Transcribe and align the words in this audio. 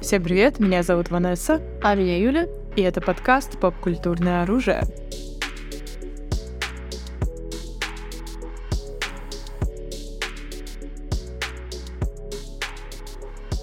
Всем 0.00 0.22
привет, 0.22 0.58
меня 0.58 0.82
зовут 0.82 1.10
Ванесса. 1.10 1.60
А 1.82 1.94
меня 1.94 2.16
Юля. 2.16 2.48
И 2.74 2.80
это 2.80 3.02
подкаст 3.02 3.60
«Поп-культурное 3.60 4.42
оружие». 4.44 4.82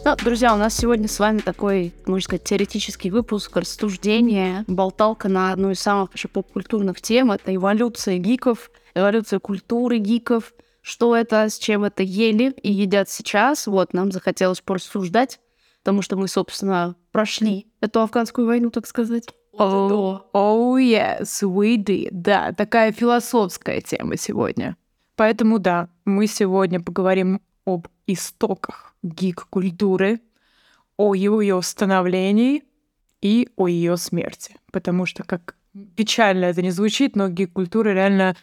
Ну, 0.05 0.15
друзья, 0.23 0.53
у 0.53 0.57
нас 0.57 0.77
сегодня 0.77 1.07
с 1.07 1.17
вами 1.17 1.39
такой, 1.39 1.91
можно 2.05 2.23
сказать, 2.23 2.43
теоретический 2.43 3.09
выпуск, 3.09 3.57
рассуждение, 3.57 4.63
болталка 4.67 5.29
на 5.29 5.51
одну 5.51 5.71
из 5.71 5.79
самых 5.79 6.11
вообще 6.11 6.27
поп-культурных 6.27 7.01
тем. 7.01 7.31
Это 7.31 7.53
эволюция 7.53 8.19
гиков, 8.19 8.69
эволюция 8.93 9.39
культуры 9.39 9.97
гиков, 9.97 10.53
что 10.81 11.15
это, 11.15 11.49
с 11.49 11.57
чем 11.57 11.83
это 11.83 12.03
ели 12.03 12.51
и 12.61 12.71
едят 12.71 13.09
сейчас. 13.09 13.65
Вот, 13.65 13.93
нам 13.93 14.11
захотелось 14.11 14.61
порассуждать, 14.61 15.39
потому 15.87 16.01
что 16.01 16.17
мы, 16.17 16.27
собственно, 16.27 16.97
прошли 17.13 17.65
эту 17.79 18.01
афганскую 18.01 18.45
войну, 18.45 18.71
так 18.71 18.85
сказать. 18.85 19.23
Oh, 19.53 20.19
oh 20.33 20.75
yes, 20.75 21.41
we 21.43 21.77
did. 21.77 22.09
Да, 22.11 22.51
такая 22.51 22.91
философская 22.91 23.79
тема 23.79 24.17
сегодня. 24.17 24.75
Поэтому 25.15 25.59
да, 25.59 25.87
мы 26.03 26.27
сегодня 26.27 26.81
поговорим 26.81 27.39
об 27.65 27.87
истоках 28.05 28.95
гик-культуры, 29.01 30.19
о 30.97 31.13
ее 31.15 31.61
становлении 31.61 32.65
и 33.21 33.47
о 33.55 33.69
ее 33.69 33.95
смерти. 33.95 34.57
Потому 34.73 35.05
что, 35.05 35.23
как 35.23 35.55
печально 35.95 36.45
это 36.45 36.61
не 36.61 36.71
звучит, 36.71 37.15
но 37.15 37.29
гик-культура 37.29 37.91
реально 37.91 38.35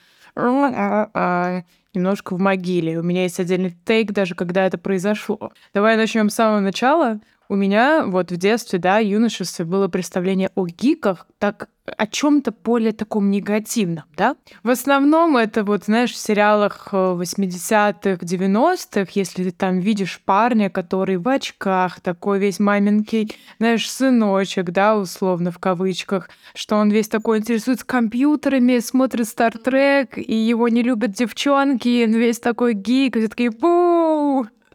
немножко 1.94 2.34
в 2.34 2.40
могиле. 2.40 2.98
У 2.98 3.02
меня 3.02 3.24
есть 3.24 3.38
отдельный 3.38 3.76
тейк, 3.84 4.12
даже 4.12 4.34
когда 4.34 4.64
это 4.66 4.78
произошло. 4.78 5.52
Давай 5.74 5.98
начнем 5.98 6.30
с 6.30 6.34
самого 6.34 6.60
начала. 6.60 7.20
У 7.54 7.56
меня 7.56 8.04
вот 8.04 8.32
в 8.32 8.36
детстве, 8.36 8.80
да, 8.80 8.98
юношестве 8.98 9.64
было 9.64 9.86
представление 9.86 10.50
о 10.56 10.66
гиках 10.66 11.28
так 11.38 11.68
о 11.98 12.06
чем-то 12.06 12.52
более 12.64 12.92
таком 12.92 13.30
негативном, 13.30 14.04
да? 14.16 14.36
В 14.62 14.70
основном 14.70 15.36
это 15.36 15.64
вот, 15.64 15.84
знаешь, 15.84 16.12
в 16.12 16.16
сериалах 16.16 16.88
80-х, 16.92 18.08
э, 18.08 18.16
90-х, 18.16 19.12
если 19.14 19.44
ты 19.44 19.50
там 19.50 19.80
видишь 19.80 20.22
парня, 20.24 20.70
который 20.70 21.18
в 21.18 21.28
очках, 21.28 22.00
такой 22.00 22.38
весь 22.38 22.58
маменький, 22.58 23.36
знаешь, 23.58 23.90
сыночек, 23.90 24.70
да, 24.70 24.96
условно, 24.96 25.50
в 25.50 25.58
кавычках, 25.58 26.30
что 26.54 26.76
он 26.76 26.90
весь 26.90 27.08
такой 27.08 27.38
интересуется 27.38 27.84
компьютерами, 27.84 28.78
смотрит 28.78 29.28
Стартрек, 29.28 30.16
и 30.16 30.34
его 30.34 30.68
не 30.68 30.82
любят 30.82 31.12
девчонки, 31.12 32.04
он 32.06 32.14
весь 32.14 32.38
такой 32.38 32.72
гик, 32.72 33.16
и 33.16 33.28
такие 33.28 33.50
бу 33.50 33.83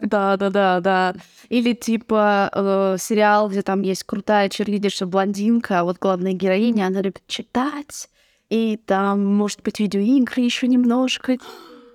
да, 0.01 0.37
да, 0.37 0.49
да, 0.49 0.79
да. 0.79 1.15
Или 1.49 1.73
типа 1.73 2.49
э, 2.53 2.97
сериал, 2.99 3.49
где 3.49 3.61
там 3.61 3.81
есть 3.81 4.03
крутая 4.03 4.49
черлидерша 4.49 5.05
блондинка, 5.05 5.79
а 5.79 5.83
вот 5.83 5.97
главная 5.99 6.33
героиня, 6.33 6.87
она 6.87 7.01
любит 7.01 7.23
читать, 7.27 8.09
и 8.49 8.77
там, 8.77 9.25
может 9.25 9.61
быть, 9.61 9.79
видеоигры 9.79 10.41
еще 10.41 10.67
немножко. 10.67 11.37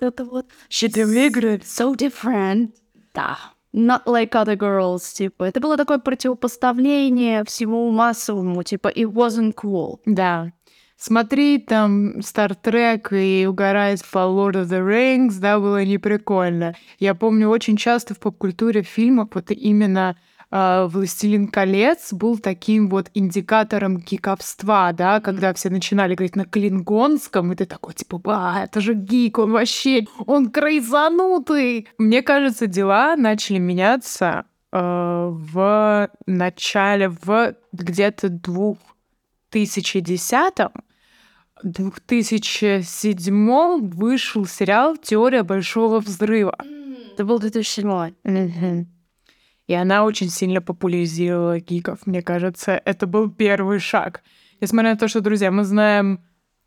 Это 0.01 0.25
вот. 0.25 0.47
Видеоигры? 0.71 1.57
So 1.65 1.97
different. 1.97 2.73
Да. 3.15 3.39
Not 3.73 4.05
like 4.07 4.31
other 4.31 4.57
girls, 4.57 5.13
типа. 5.15 5.45
Это 5.45 5.61
было 5.61 5.77
такое 5.77 5.99
противопоставление 5.99 7.43
всему 7.45 7.91
массовому, 7.91 8.63
типа, 8.63 8.89
it 8.89 9.11
wasn't 9.11 9.55
cool. 9.55 9.99
Да 10.07 10.53
смотреть 10.97 11.67
там 11.67 12.19
Star 12.19 12.57
Trek 12.63 13.09
и 13.13 13.47
угорать 13.47 14.03
по 14.11 14.19
Lord 14.19 14.55
of 14.55 14.65
the 14.65 14.81
Rings, 14.81 15.39
да, 15.41 15.59
было 15.59 15.85
не 15.85 15.99
прикольно. 15.99 16.75
Я 16.99 17.15
помню, 17.15 17.49
очень 17.49 17.77
часто 17.77 18.15
в 18.15 18.19
поп-культуре 18.19 18.83
фильмов 18.83 19.31
вот 19.35 19.51
именно 19.51 20.17
э, 20.51 20.87
«Властелин 20.89 21.49
колец» 21.49 22.13
был 22.13 22.39
таким 22.39 22.89
вот 22.89 23.11
индикатором 23.15 23.99
гиковства, 23.99 24.93
да, 24.93 25.21
когда 25.21 25.53
все 25.53 25.71
начинали 25.71 26.15
говорить 26.15 26.37
на 26.37 26.45
клингонском, 26.45 27.53
и 27.53 27.57
ты 27.57 27.67
такой, 27.67 27.95
типа, 27.95 28.19
ба, 28.19 28.61
это 28.65 28.81
же 28.81 28.95
гик, 28.95 29.39
он 29.39 29.53
вообще, 29.53 30.07
он 30.27 30.51
крайзанутый. 30.51 31.89
Мне 31.99 32.23
кажется, 32.23 32.67
дела 32.67 33.17
начали 33.17 33.59
меняться 33.59 34.45
э, 34.73 34.79
в 34.81 36.11
начале, 36.27 37.09
в 37.09 37.55
где-то 37.73 38.29
двух 38.29 38.79
2010 39.55 40.55
2007 41.63 43.91
вышел 43.91 44.47
сериал 44.47 44.97
«Теория 44.97 45.45
большого 45.45 46.01
взрыва». 46.01 46.57
Это 47.13 47.25
был 47.25 47.39
2007. 47.39 48.15
И 49.67 49.73
она 49.73 50.05
очень 50.05 50.29
сильно 50.29 50.61
популяризировала 50.61 51.61
гиков, 51.61 52.07
мне 52.07 52.21
кажется. 52.21 52.83
Это 52.85 53.07
был 53.07 53.31
первый 53.31 53.79
шаг. 53.79 54.23
Несмотря 54.61 54.91
на 54.91 54.99
то, 54.99 55.09
что, 55.09 55.21
друзья, 55.21 55.51
мы 55.51 55.65
знаем, 55.65 56.21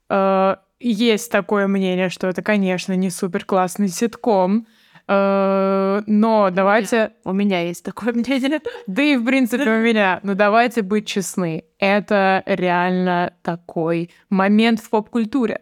э, 0.10 0.56
есть 0.80 1.32
такое 1.32 1.68
мнение, 1.68 2.10
что 2.10 2.28
это, 2.28 2.42
конечно, 2.42 2.94
не 2.94 3.12
супер 3.12 3.46
классный 3.46 3.90
ситком, 3.90 4.66
но 5.08 6.50
давайте... 6.52 7.14
У 7.24 7.32
меня 7.32 7.62
есть 7.62 7.84
такое 7.84 8.14
мнение. 8.14 8.60
Да 8.88 9.02
и, 9.02 9.16
в 9.16 9.26
принципе, 9.26 9.70
у 9.70 9.80
меня. 9.82 10.20
Но 10.24 10.34
давайте 10.34 10.82
быть 10.82 11.08
честны. 11.08 11.64
Это 11.80 12.44
реально 12.46 13.34
такой 13.42 14.12
момент 14.30 14.82
в 14.82 14.90
поп-культуре. 14.90 15.62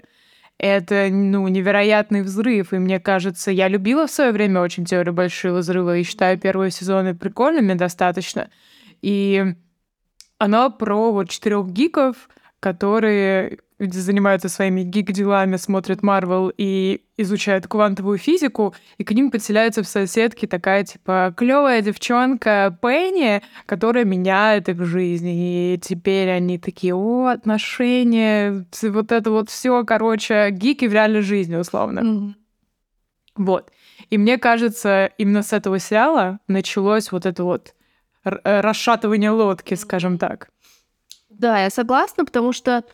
Это, 0.58 1.10
ну, 1.12 1.48
невероятный 1.48 2.22
взрыв. 2.24 2.74
И 2.74 2.78
мне 2.78 3.00
кажется, 3.00 3.52
я 3.52 3.68
любила 3.68 4.08
в 4.08 4.12
свое 4.12 4.32
время 4.32 4.62
очень 4.62 4.86
теорию 4.86 5.14
большого 5.14 5.58
взрыва 5.58 5.98
и 5.98 6.04
считаю 6.04 6.40
первые 6.40 6.72
сезоны 6.72 7.14
прикольными 7.14 7.74
достаточно. 7.74 8.50
И 9.02 9.46
оно 10.38 10.72
про 10.72 11.12
вот 11.12 11.30
четырех 11.30 11.68
гиков, 11.68 12.30
которые 12.60 13.60
занимаются 13.80 14.50
своими 14.50 14.82
гик-делами, 14.82 15.58
смотрят 15.58 16.02
Марвел 16.02 16.52
и 16.56 17.04
изучают 17.18 17.68
квантовую 17.68 18.18
физику, 18.18 18.74
и 18.98 19.04
к 19.04 19.12
ним 19.12 19.32
подселяется 19.32 19.84
в 19.84 19.88
соседке 19.88 20.48
такая, 20.48 20.84
типа, 20.84 21.34
клевая 21.36 21.82
девчонка 21.82 22.78
Пенни, 22.82 23.42
которая 23.66 24.06
меняет 24.06 24.70
их 24.70 24.84
жизнь. 24.86 25.28
И 25.30 25.80
теперь 25.82 26.30
они 26.30 26.58
такие, 26.58 26.96
о, 26.96 27.28
отношения, 27.28 28.66
вот 28.82 29.12
это 29.12 29.32
вот 29.32 29.50
все, 29.50 29.84
короче, 29.84 30.50
гики 30.52 30.86
в 30.86 30.94
реальной 30.94 31.22
жизни, 31.22 31.56
условно. 31.56 32.00
Mm-hmm. 32.00 32.34
Вот. 33.36 33.72
И 34.10 34.18
мне 34.18 34.38
кажется, 34.38 35.12
именно 35.18 35.44
с 35.44 35.52
этого 35.52 35.80
сериала 35.80 36.40
началось 36.48 37.12
вот 37.12 37.26
это 37.26 37.44
вот 37.44 37.76
расшатывание 38.24 39.32
лодки, 39.32 39.74
скажем 39.74 40.18
так. 40.18 40.50
Да, 41.30 41.62
я 41.62 41.70
согласна, 41.70 42.24
потому 42.24 42.54
что 42.54 42.86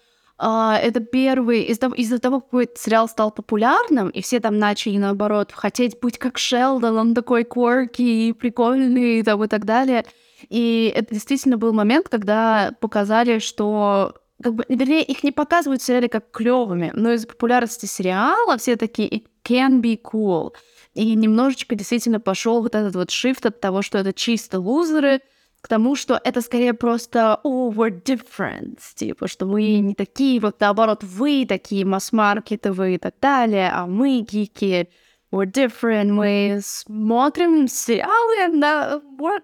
это 0.41 0.99
первый 1.01 1.63
из-за 1.63 1.87
из 1.87 2.19
того, 2.19 2.41
какой 2.41 2.67
сериал 2.75 3.07
стал 3.07 3.31
популярным, 3.31 4.09
и 4.09 4.21
все 4.21 4.39
там 4.39 4.57
начали, 4.57 4.97
наоборот, 4.97 5.51
хотеть 5.53 5.99
быть 5.99 6.17
как 6.17 6.37
Шелдон, 6.37 6.97
он 6.97 7.13
такой 7.13 7.43
quirky 7.43 8.29
и 8.29 8.33
прикольный, 8.33 9.19
и, 9.19 9.23
там, 9.23 9.43
и 9.43 9.47
так 9.47 9.65
далее. 9.65 10.05
И 10.49 10.91
это 10.95 11.13
действительно 11.13 11.57
был 11.57 11.73
момент, 11.73 12.09
когда 12.09 12.73
показали, 12.79 13.37
что 13.39 14.15
как 14.41 14.55
бы, 14.55 14.65
вернее, 14.67 15.03
их 15.03 15.23
не 15.23 15.31
показывают 15.31 15.81
в 15.81 15.85
сериале 15.85 16.09
как 16.09 16.31
клевыми, 16.31 16.91
но 16.95 17.11
из-за 17.11 17.27
популярности 17.27 17.85
сериала 17.85 18.57
все 18.57 18.75
такие 18.75 19.09
it 19.09 19.25
can 19.43 19.81
be 19.81 19.99
cool. 20.01 20.53
И 20.93 21.13
немножечко 21.13 21.75
действительно 21.75 22.19
пошел 22.19 22.61
вот 22.61 22.75
этот 22.75 22.95
вот 22.95 23.11
шифт 23.11 23.45
от 23.45 23.59
того, 23.59 23.81
что 23.81 23.99
это 23.99 24.11
чисто 24.11 24.59
лузеры, 24.59 25.21
к 25.61 25.67
тому, 25.67 25.95
что 25.95 26.19
это 26.23 26.41
скорее 26.41 26.73
просто 26.73 27.39
«oh, 27.43 27.71
we're 27.71 28.03
different», 28.03 28.79
типа, 28.95 29.27
что 29.27 29.45
мы 29.45 29.79
не 29.79 29.93
такие, 29.93 30.39
вот 30.39 30.59
наоборот, 30.59 31.03
вы 31.03 31.45
такие 31.47 31.85
масс-маркетовые 31.85 32.95
и 32.95 32.97
так 32.97 33.13
далее, 33.21 33.71
а 33.71 33.85
мы 33.85 34.21
гики, 34.21 34.89
we're 35.31 35.45
different, 35.45 36.11
мы 36.11 36.59
смотрим 36.63 37.67
сериалы 37.67 38.57
на... 38.57 39.01
What? 39.19 39.41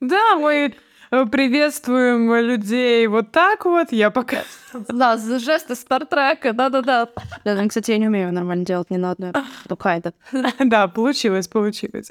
Да, 0.00 0.36
мы 0.36 0.74
э, 1.10 1.26
приветствуем 1.26 2.34
людей 2.34 3.06
вот 3.06 3.30
так 3.30 3.66
вот, 3.66 3.92
я 3.92 4.10
пока... 4.10 4.38
Да, 4.88 5.18
жесты 5.18 5.74
Стартрека, 5.74 6.54
да-да-да. 6.54 7.08
Да, 7.44 7.68
кстати, 7.68 7.90
я 7.90 7.98
не 7.98 8.08
умею 8.08 8.32
нормально 8.32 8.64
делать 8.64 8.90
ни 8.90 8.96
на 8.96 9.10
одной, 9.10 9.32
только 9.68 9.90
это. 9.90 10.14
Да, 10.58 10.88
получилось, 10.88 11.46
получилось. 11.46 12.10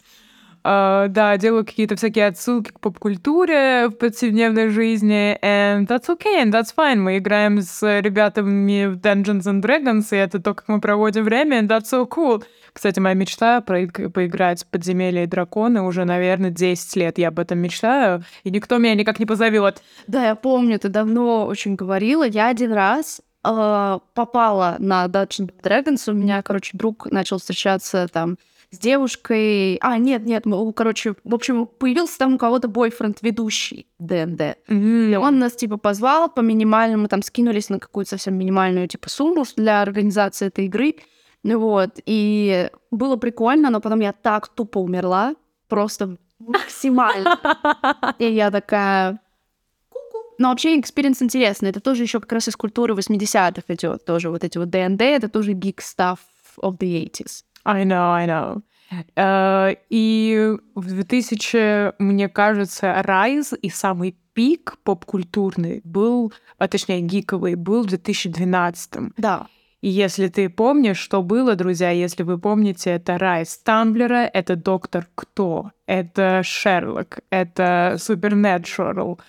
Uh, 0.64 1.08
да, 1.08 1.38
делаю 1.38 1.66
какие-то 1.66 1.96
всякие 1.96 2.28
отсылки 2.28 2.70
к 2.70 2.80
поп-культуре 2.80 3.88
в 3.88 3.94
повседневной 3.94 4.70
жизни, 4.70 5.36
and 5.42 5.88
that's 5.88 6.08
okay, 6.08 6.44
and 6.44 6.52
that's 6.52 6.68
fine. 6.76 6.98
Мы 6.98 7.18
играем 7.18 7.62
с 7.62 7.82
ребятами 8.00 8.86
в 8.86 8.98
Dungeons 8.98 9.46
and 9.46 9.62
Dragons, 9.62 10.06
и 10.12 10.18
это 10.18 10.40
то, 10.40 10.54
как 10.54 10.68
мы 10.68 10.80
проводим 10.80 11.24
время, 11.24 11.62
and 11.62 11.68
that's 11.68 11.86
so 11.92 12.08
cool. 12.08 12.44
Кстати, 12.74 13.00
моя 13.00 13.16
мечта 13.16 13.62
про 13.62 13.88
поиграть 13.88 14.64
в 14.64 14.68
подземелье 14.68 15.24
и 15.24 15.28
драконы 15.28 15.82
уже, 15.82 16.06
наверное, 16.06 16.52
10 16.52 16.96
лет. 16.96 17.18
Я 17.18 17.30
об 17.30 17.40
этом 17.40 17.58
мечтаю, 17.58 18.24
и 18.44 18.52
никто 18.52 18.78
меня 18.78 18.94
никак 18.94 19.20
не 19.20 19.26
позовет. 19.26 19.82
Да, 20.06 20.28
я 20.28 20.36
помню, 20.36 20.78
ты 20.78 20.90
давно 20.90 21.48
очень 21.48 21.76
говорила. 21.76 22.24
Я 22.24 22.48
один 22.48 22.72
раз 22.72 23.22
э, 23.44 24.00
попала 24.14 24.76
на 24.78 25.06
Dungeons 25.06 25.52
Dragons. 25.62 26.10
У 26.10 26.14
меня, 26.14 26.42
короче, 26.44 26.78
друг 26.78 27.12
начал 27.12 27.40
встречаться 27.40 28.08
там 28.08 28.38
с 28.72 28.80
девушкой... 28.80 29.76
А, 29.82 29.98
нет, 29.98 30.26
нет, 30.26 30.46
мы, 30.46 30.72
короче, 30.74 31.16
в 31.26 31.36
общем, 31.36 31.68
появился 31.68 32.18
там 32.18 32.36
у 32.36 32.38
кого-то 32.38 32.70
бойфренд 32.70 33.22
ведущий 33.22 33.88
ДНД. 34.00 34.58
И 34.70 35.18
он 35.20 35.40
нас, 35.40 35.56
типа, 35.56 35.78
позвал 35.78 36.30
по 36.30 36.40
минимальному, 36.40 37.10
там, 37.10 37.22
скинулись 37.22 37.70
на 37.70 37.80
какую-то 37.80 38.12
совсем 38.12 38.36
минимальную, 38.38 38.88
типа, 38.88 39.10
сумму 39.10 39.44
для 39.58 39.82
организации 39.82 40.48
этой 40.48 40.66
игры. 40.66 40.96
Ну 41.44 41.60
Вот, 41.60 42.00
и 42.06 42.70
было 42.92 43.18
прикольно, 43.18 43.70
но 43.70 43.82
потом 43.82 44.00
я 44.00 44.14
так 44.14 44.48
тупо 44.48 44.78
умерла, 44.78 45.36
просто 45.68 46.18
максимально. 46.40 47.38
И 48.20 48.26
я 48.26 48.52
такая... 48.52 49.20
Но 50.38 50.50
вообще 50.50 50.80
experience 50.80 51.22
интересный. 51.22 51.70
Это 51.70 51.82
тоже 51.82 52.04
еще 52.04 52.20
как 52.20 52.32
раз 52.32 52.48
из 52.48 52.56
культуры 52.56 52.96
80-х 52.96 53.62
идет. 53.68 54.06
Тоже 54.06 54.30
вот 54.30 54.44
эти 54.44 54.58
вот 54.58 54.70
ДНД, 54.70 55.02
это 55.02 55.30
тоже 55.30 55.52
geek 55.52 55.80
stuff 55.80 56.20
of 56.62 56.78
the 56.80 57.06
80s. 57.06 57.44
I 57.66 57.84
know, 57.84 58.14
I 58.14 58.28
know. 58.28 58.62
Э, 59.16 59.76
И 59.90 60.58
в 60.76 60.88
2000, 60.88 61.94
мне 62.00 62.30
кажется, 62.30 63.02
райз 63.04 63.54
и 63.62 63.70
самый 63.70 64.16
пик 64.34 64.78
поп-культурный 64.84 65.82
был, 65.84 66.34
а 66.58 66.68
точнее 66.68 67.02
гиковый, 67.02 67.56
был 67.56 67.84
в 67.84 67.88
2012. 67.88 69.14
Да. 69.18 69.48
И 69.82 69.90
если 69.90 70.28
ты 70.28 70.48
помнишь, 70.50 71.00
что 71.00 71.24
было, 71.24 71.56
друзья, 71.56 71.90
если 71.90 72.22
вы 72.22 72.38
помните, 72.38 72.92
это 72.92 73.18
Райс 73.18 73.58
Тамблера, 73.58 74.30
это 74.32 74.56
Доктор 74.56 75.08
Кто, 75.16 75.72
это 75.88 76.44
Шерлок, 76.44 77.22
это 77.32 77.96
Супернатурал, 77.98 79.20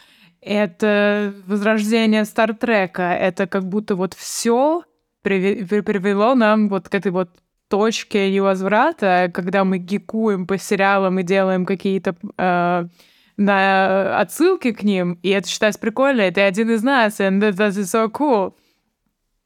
это 0.43 1.33
возрождение 1.47 2.27
Стартрека, 2.27 3.15
это 3.15 3.47
как 3.47 3.67
будто 3.67 3.97
вот 3.97 4.13
все 4.13 4.83
привело 5.23 6.35
нам 6.35 6.69
вот 6.69 6.89
к 6.91 6.95
этой 6.95 7.13
вот 7.13 7.31
точке 7.73 8.31
невозврата, 8.31 9.31
когда 9.33 9.65
мы 9.65 9.79
гикуем 9.79 10.47
по 10.47 10.59
сериалам 10.59 11.19
и 11.19 11.23
делаем 11.23 11.65
какие-то 11.65 12.15
э, 12.37 12.85
на 13.39 14.21
отсылки 14.21 14.73
к 14.73 14.83
ним, 14.83 15.19
и 15.23 15.31
это 15.31 15.49
считается 15.49 15.81
прикольно, 15.81 16.21
это 16.21 16.45
один 16.45 16.71
из 16.71 16.83
нас, 16.83 17.19
and 17.19 17.41
that 17.41 17.57
is 17.57 17.85
so 17.85 18.11
cool. 18.11 18.55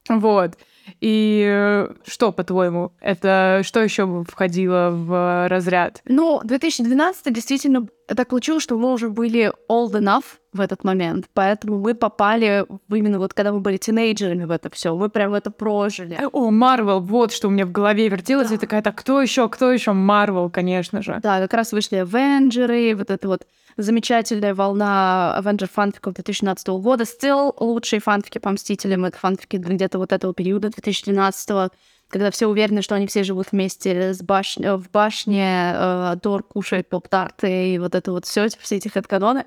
Вот. 0.09 0.59
И 1.01 1.87
что, 2.07 2.33
по-твоему, 2.33 2.93
это 3.01 3.63
что 3.65 3.83
еще 3.83 4.25
входило 4.29 4.91
в 4.91 5.49
разряд? 5.49 6.01
Ну, 6.05 6.41
2012 6.45 7.33
действительно 7.33 7.87
так 8.07 8.29
получилось, 8.29 8.63
что 8.63 8.79
мы 8.79 8.93
уже 8.93 9.09
были 9.09 9.53
old 9.69 9.93
enough 9.93 10.25
в 10.53 10.61
этот 10.61 10.85
момент, 10.85 11.27
поэтому 11.35 11.79
мы 11.79 11.95
попали 11.95 12.65
именно 12.89 13.19
вот 13.19 13.35
когда 13.35 13.53
мы 13.53 13.61
были 13.61 13.77
тинейджерами 13.77 14.45
в 14.45 14.51
это 14.51 14.71
все, 14.71 14.95
мы 14.97 15.09
прям 15.11 15.35
это 15.35 15.51
прожили. 15.51 16.19
О, 16.33 16.51
Марвел, 16.51 17.01
вот 17.01 17.33
что 17.33 17.49
у 17.49 17.51
меня 17.51 17.67
в 17.67 17.73
голове 17.73 18.09
вертелось, 18.09 18.53
и 18.53 18.57
такая, 18.57 18.81
так 18.81 18.95
кто 18.95 19.21
еще, 19.21 19.49
кто 19.49 19.73
еще? 19.73 19.93
Марвел, 19.93 20.51
конечно 20.51 21.03
же. 21.03 21.19
Да, 21.23 21.41
как 21.41 21.53
раз 21.53 21.73
вышли 21.73 21.97
Авенджеры, 21.97 22.95
вот 22.95 23.11
эта 23.11 23.27
вот 23.27 23.47
замечательная 23.77 24.55
волна 24.55 25.37
Авенджер 25.37 25.69
фанфиков 25.69 26.15
2012 26.15 26.69
года. 26.69 27.05
Still 27.05 27.55
лучшие 27.59 28.01
фанфики 28.01 28.39
по 28.39 28.51
Мстителям, 28.51 29.05
это 29.05 29.19
фанфики 29.19 29.57
где-то 29.57 29.99
вот 29.99 30.13
этого 30.13 30.35
периода 30.35 30.71
2012 30.71 31.73
когда 32.09 32.31
все 32.31 32.47
уверены, 32.47 32.83
что 32.83 32.95
они 32.95 33.09
все 33.09 33.25
живут 33.25 33.49
вместе 33.51 34.15
с 34.15 34.23
баш... 34.23 34.57
в 34.59 34.91
башне, 34.93 35.73
э, 35.75 36.17
Тор 36.23 36.45
кушает 36.45 36.89
поп-тарты 36.89 37.75
и 37.75 37.79
вот 37.79 37.97
это 37.97 38.13
вот 38.13 38.27
все, 38.27 38.49
все 38.49 38.77
эти 38.77 38.89
хэдканоны. 38.89 39.45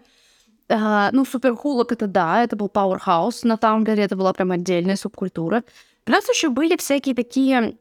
Uh, 0.68 1.10
ну, 1.14 1.26
Супер 1.26 1.56
Хулок 1.56 1.92
это 1.92 2.06
да, 2.06 2.44
это 2.44 2.56
был 2.56 2.68
Powerhouse 2.68 3.40
на 3.42 3.58
Тамблере, 3.58 4.04
это 4.04 4.16
была 4.16 4.34
прям 4.34 4.52
отдельная 4.52 4.98
субкультура. 4.98 5.64
Плюс 6.04 6.30
еще 6.30 6.50
были 6.50 6.78
всякие 6.78 7.16
такие 7.16 7.76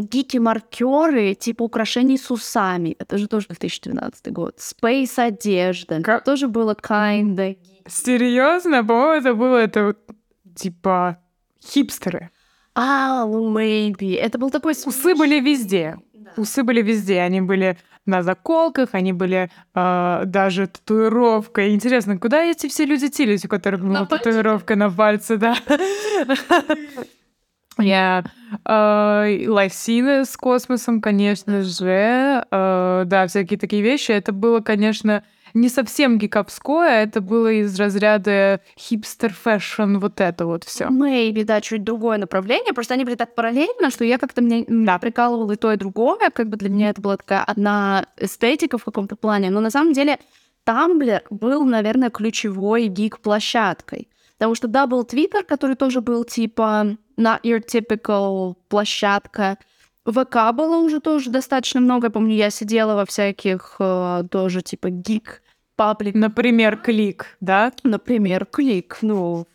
гики-маркеры, 0.00 1.34
типа 1.34 1.64
украшений 1.64 2.18
с 2.18 2.30
усами. 2.30 2.96
Это 2.98 3.18
же 3.18 3.28
тоже 3.28 3.46
2012 3.48 4.32
год. 4.32 4.56
Space 4.58 5.18
одежда. 5.18 6.02
Как? 6.02 6.24
Тоже 6.24 6.48
было 6.48 6.74
kinda 6.74 7.56
Серьезно? 7.86 8.84
По-моему, 8.84 9.12
это 9.12 9.34
было 9.34 9.56
это 9.56 9.96
типа 10.54 11.18
хипстеры. 11.62 12.30
А, 12.74 13.26
ну, 13.26 13.52
maybe. 13.52 14.14
Это 14.16 14.38
был 14.38 14.50
такой... 14.50 14.72
Усы 14.72 15.14
были 15.14 15.40
везде. 15.40 15.96
Усы 16.36 16.62
были 16.62 16.82
везде. 16.82 17.20
Они 17.20 17.40
были 17.40 17.76
на 18.06 18.22
заколках, 18.22 18.90
они 18.92 19.12
были 19.12 19.50
э, 19.74 20.22
даже 20.26 20.66
татуировкой. 20.66 21.74
Интересно, 21.74 22.18
куда 22.18 22.42
эти 22.42 22.68
все 22.68 22.84
люди 22.84 23.08
делись, 23.08 23.44
у 23.44 23.48
которых 23.48 23.80
была 23.80 24.00
На 24.00 24.06
татуировка 24.06 24.76
на 24.76 24.90
пальце, 24.90 25.36
да? 25.36 25.56
Я 27.78 28.24
э, 28.64 29.44
лосины 29.48 30.24
с 30.24 30.36
космосом, 30.36 31.00
конечно 31.00 31.62
же, 31.62 32.44
э, 32.50 33.02
да, 33.06 33.26
всякие 33.26 33.58
такие 33.58 33.82
вещи. 33.82 34.12
Это 34.12 34.32
было, 34.32 34.60
конечно, 34.60 35.22
не 35.54 35.68
совсем 35.68 36.18
гиковское, 36.18 37.04
это 37.04 37.20
было 37.20 37.50
из 37.52 37.78
разряда 37.78 38.60
hipster 38.78 39.32
fashion, 39.32 39.96
вот 39.96 40.20
это 40.20 40.46
вот 40.46 40.64
все. 40.64 40.84
Maybe, 40.86 41.44
да, 41.44 41.60
чуть 41.60 41.84
другое 41.84 42.18
направление. 42.18 42.72
Просто 42.72 42.94
они 42.94 43.04
были 43.04 43.16
так 43.16 43.34
параллельно, 43.34 43.90
что 43.90 44.04
я 44.04 44.18
как-то 44.18 44.42
мне 44.42 44.64
да. 44.68 44.98
прикалывала 44.98 45.52
и 45.52 45.56
то, 45.56 45.72
и 45.72 45.76
другое. 45.76 46.30
Как 46.30 46.48
бы 46.48 46.56
для 46.56 46.68
меня 46.68 46.90
это 46.90 47.00
была 47.00 47.16
такая 47.16 47.44
одна 47.44 48.06
эстетика 48.16 48.78
в 48.78 48.84
каком-то 48.84 49.16
плане. 49.16 49.50
Но 49.50 49.60
на 49.60 49.70
самом 49.70 49.92
деле 49.92 50.18
Тамблер 50.64 51.22
был, 51.30 51.64
наверное, 51.64 52.10
ключевой 52.10 52.86
гик-площадкой. 52.86 54.09
Потому 54.40 54.54
что, 54.54 54.68
да, 54.68 54.86
был 54.86 55.04
Твиттер, 55.04 55.44
который 55.44 55.76
тоже 55.76 56.00
был 56.00 56.24
типа 56.24 56.96
not 57.18 57.42
your 57.42 57.62
typical 57.62 58.54
площадка. 58.70 59.58
ВК 60.06 60.54
было 60.54 60.78
уже 60.78 61.00
тоже 61.00 61.28
достаточно 61.28 61.78
много. 61.82 62.06
Я 62.06 62.10
помню, 62.10 62.34
я 62.34 62.48
сидела 62.48 62.94
во 62.94 63.04
всяких 63.04 63.76
э, 63.78 64.22
тоже 64.30 64.62
типа 64.62 64.88
гик 64.88 65.42
паблик. 65.76 66.14
Например, 66.14 66.78
клик, 66.78 67.36
да? 67.42 67.70
Например, 67.84 68.46
клик. 68.46 69.00
Ну, 69.02 69.46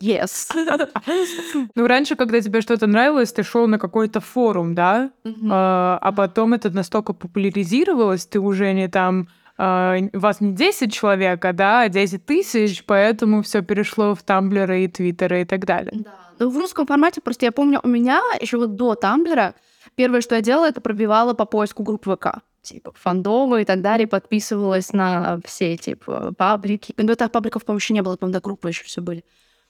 yes. 0.00 0.50
Ну, 1.76 1.86
раньше, 1.86 2.16
когда 2.16 2.40
тебе 2.40 2.62
что-то 2.62 2.88
нравилось, 2.88 3.32
ты 3.32 3.44
шел 3.44 3.68
на 3.68 3.78
какой-то 3.78 4.18
форум, 4.18 4.74
да? 4.74 5.12
Мгм. 5.22 5.50
А, 5.52 5.98
а 6.02 6.10
потом 6.10 6.52
это 6.52 6.70
настолько 6.70 7.12
популяризировалось, 7.12 8.26
ты 8.26 8.40
уже 8.40 8.72
не 8.72 8.88
там 8.88 9.28
вас 9.58 10.40
не 10.40 10.52
10 10.52 10.92
человек, 10.92 11.44
а 11.44 11.52
да, 11.52 11.88
10 11.88 12.26
тысяч, 12.26 12.84
поэтому 12.84 13.42
все 13.42 13.62
перешло 13.62 14.14
в 14.14 14.22
Тамблеры 14.22 14.84
и 14.84 14.88
Твиттеры 14.88 15.42
и 15.42 15.44
так 15.44 15.64
далее. 15.64 15.92
Да. 15.94 16.14
Ну, 16.38 16.50
в 16.50 16.56
русском 16.58 16.86
формате 16.86 17.20
просто 17.22 17.46
я 17.46 17.52
помню, 17.52 17.80
у 17.82 17.88
меня 17.88 18.20
еще 18.40 18.58
вот 18.58 18.76
до 18.76 18.94
Тамблера 18.94 19.54
первое, 19.94 20.20
что 20.20 20.34
я 20.34 20.42
делала, 20.42 20.66
это 20.66 20.80
пробивала 20.80 21.32
по 21.34 21.46
поиску 21.46 21.82
групп 21.82 22.06
ВК. 22.06 22.40
Типа 22.60 22.92
фандомы 22.96 23.62
и 23.62 23.64
так 23.64 23.80
далее, 23.80 24.08
подписывалась 24.08 24.92
на 24.92 25.40
все 25.44 25.76
типа 25.76 26.34
паблики. 26.36 26.92
Ну, 26.96 27.14
так 27.14 27.30
пабликов, 27.30 27.64
по-моему, 27.64 27.78
еще 27.78 27.94
не 27.94 28.02
было, 28.02 28.16
по-моему, 28.16 28.34
до 28.34 28.40
группы 28.42 28.68
еще 28.68 28.84
все 28.84 29.00
были. 29.00 29.24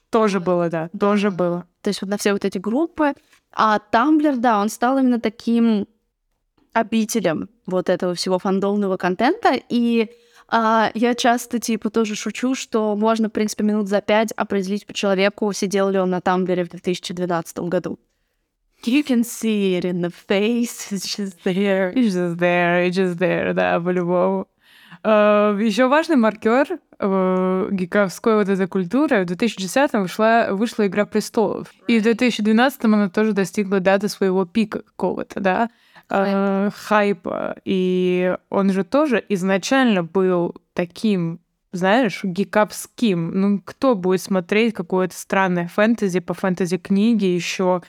Тоже 0.09 0.39
было, 0.39 0.69
да, 0.69 0.89
тоже 0.99 1.31
было. 1.31 1.67
То 1.81 1.89
есть 1.89 2.01
вот 2.01 2.09
на 2.09 2.17
все 2.17 2.33
вот 2.33 2.43
эти 2.43 2.57
группы. 2.57 3.13
А 3.53 3.79
Тамблер, 3.79 4.37
да, 4.37 4.59
он 4.59 4.69
стал 4.69 4.97
именно 4.97 5.19
таким 5.19 5.87
обителем 6.73 7.49
вот 7.67 7.89
этого 7.89 8.15
всего 8.15 8.39
фандомного 8.39 8.97
контента. 8.97 9.53
И 9.69 10.09
а, 10.49 10.91
я 10.93 11.13
часто, 11.13 11.59
типа, 11.59 11.89
тоже 11.89 12.15
шучу, 12.15 12.55
что 12.55 12.95
можно, 12.95 13.29
в 13.29 13.31
принципе, 13.31 13.63
минут 13.63 13.87
за 13.87 14.01
пять 14.01 14.31
определить 14.31 14.87
по 14.87 14.93
человеку, 14.93 15.51
сидел 15.53 15.89
ли 15.89 15.99
он 15.99 16.09
на 16.09 16.21
Тамблере 16.21 16.63
в 16.63 16.69
2012 16.69 17.59
году. 17.59 17.99
You 18.85 19.03
can 19.03 19.23
see 19.23 19.77
it 19.77 19.85
in 19.85 20.01
the 20.01 20.13
face, 20.29 20.91
it's 20.91 21.17
just 21.17 21.43
there. 21.43 21.91
It's 21.93 22.13
just 22.13 22.37
there, 22.37 22.87
it's 22.87 22.95
just 22.95 23.17
there, 23.17 23.53
да, 23.53 23.79
по-любому. 23.79 24.47
Еще 25.03 25.87
важный 25.87 26.15
маркер 26.15 26.79
э, 26.99 27.67
гиковской 27.71 28.35
вот 28.35 28.49
этой 28.49 28.67
культуры. 28.67 29.25
В 29.25 29.31
2010-м 29.31 30.01
вышла, 30.03 30.47
вышла 30.51 30.87
«Игра 30.87 31.05
престолов». 31.05 31.67
И 31.87 31.99
в 31.99 32.05
2012-м 32.05 32.93
она 32.93 33.09
тоже 33.09 33.33
достигла 33.33 33.79
даты 33.79 34.09
своего 34.09 34.45
пика 34.45 34.81
какого-то, 34.81 35.39
да, 35.39 35.69
э, 36.09 36.69
хайпа. 36.73 37.55
И 37.65 38.35
он 38.49 38.71
же 38.71 38.83
тоже 38.83 39.23
изначально 39.29 40.03
был 40.03 40.55
таким, 40.73 41.39
знаешь, 41.71 42.23
гиковским. 42.23 43.39
Ну, 43.39 43.61
кто 43.63 43.95
будет 43.95 44.21
смотреть 44.21 44.73
какое-то 44.73 45.15
странное 45.15 45.67
фэнтези 45.67 46.19
по 46.19 46.33
фэнтези-книге 46.33 47.35
еще 47.35 47.81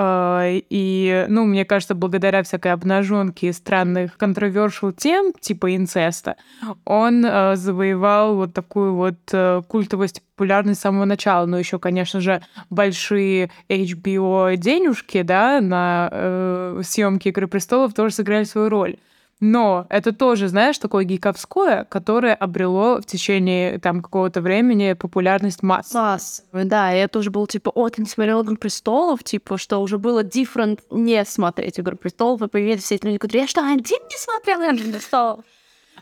и, 0.00 1.26
ну, 1.28 1.44
мне 1.44 1.64
кажется, 1.64 1.94
благодаря 1.94 2.42
всякой 2.42 2.72
обнаженке 2.72 3.48
и 3.48 3.52
странных 3.52 4.16
controversial 4.18 4.92
тем, 4.96 5.32
типа 5.32 5.74
инцеста, 5.74 6.36
он 6.84 7.24
э, 7.24 7.56
завоевал 7.56 8.36
вот 8.36 8.54
такую 8.54 8.94
вот 8.94 9.16
э, 9.32 9.62
культовость 9.66 10.22
популярность 10.36 10.78
с 10.80 10.82
самого 10.82 11.04
начала. 11.04 11.46
Но 11.46 11.58
еще, 11.58 11.78
конечно 11.78 12.20
же, 12.20 12.42
большие 12.70 13.50
HBO 13.68 14.56
денежки, 14.56 15.22
да, 15.22 15.60
на 15.60 16.08
э, 16.12 16.82
съемки 16.84 17.28
Игры 17.28 17.48
престолов 17.48 17.94
тоже 17.94 18.14
сыграли 18.14 18.44
свою 18.44 18.68
роль. 18.68 18.96
Но 19.40 19.86
это 19.88 20.12
тоже, 20.12 20.48
знаешь, 20.48 20.78
такое 20.78 21.04
гиковское, 21.04 21.84
которое 21.84 22.34
обрело 22.34 23.00
в 23.00 23.06
течение 23.06 23.78
там 23.78 24.02
какого-то 24.02 24.40
времени 24.40 24.94
популярность 24.94 25.62
масс. 25.62 25.94
Масс. 25.94 26.44
Да, 26.52 26.90
я 26.90 27.06
тоже 27.06 27.30
был 27.30 27.46
типа, 27.46 27.70
о, 27.70 27.88
ты 27.88 28.02
не 28.02 28.08
смотрел 28.08 28.42
«Игру 28.42 28.56
престолов», 28.56 29.22
типа, 29.22 29.56
что 29.56 29.78
уже 29.78 29.98
было 29.98 30.24
different 30.24 30.80
не 30.90 31.24
смотреть 31.24 31.78
«Игру 31.78 31.96
престолов», 31.96 32.42
и 32.42 32.48
появились 32.48 32.82
все 32.82 32.96
эти 32.96 33.06
люди, 33.06 33.18
которые, 33.18 33.42
я 33.42 33.48
что, 33.48 33.60
один 33.60 34.00
не 34.10 34.16
смотрел 34.16 34.60
«Игру 34.60 34.92
престолов»? 34.92 35.44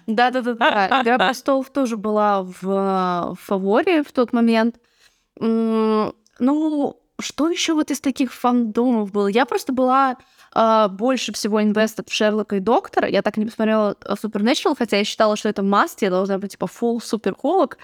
Да-да-да, 0.06 1.02
«Игра 1.02 1.18
престолов» 1.28 1.68
тоже 1.68 1.98
была 1.98 2.42
в, 2.42 2.62
в 2.62 3.36
фаворе 3.38 4.02
в 4.02 4.12
тот 4.12 4.32
момент. 4.32 4.76
Ну, 5.38 6.96
что 7.18 7.50
еще 7.50 7.74
вот 7.74 7.90
из 7.90 8.00
таких 8.00 8.32
фандомов 8.32 9.12
было? 9.12 9.26
Я 9.26 9.44
просто 9.44 9.72
была 9.72 10.16
Uh, 10.56 10.88
больше 10.88 11.34
всего 11.34 11.62
инвестед 11.62 12.08
в 12.08 12.14
Шерлока 12.14 12.56
и 12.56 12.60
Доктора. 12.60 13.08
Я 13.08 13.20
так 13.20 13.36
и 13.36 13.40
не 13.40 13.46
посмотрела 13.46 13.94
Supernatural, 14.00 14.74
хотя 14.78 14.96
я 14.96 15.04
считала, 15.04 15.36
что 15.36 15.50
это 15.50 15.62
маст, 15.62 16.00
я 16.00 16.08
должна 16.08 16.38
быть 16.38 16.52
типа 16.52 16.64
full 16.64 16.98
суперхолог, 17.02 17.76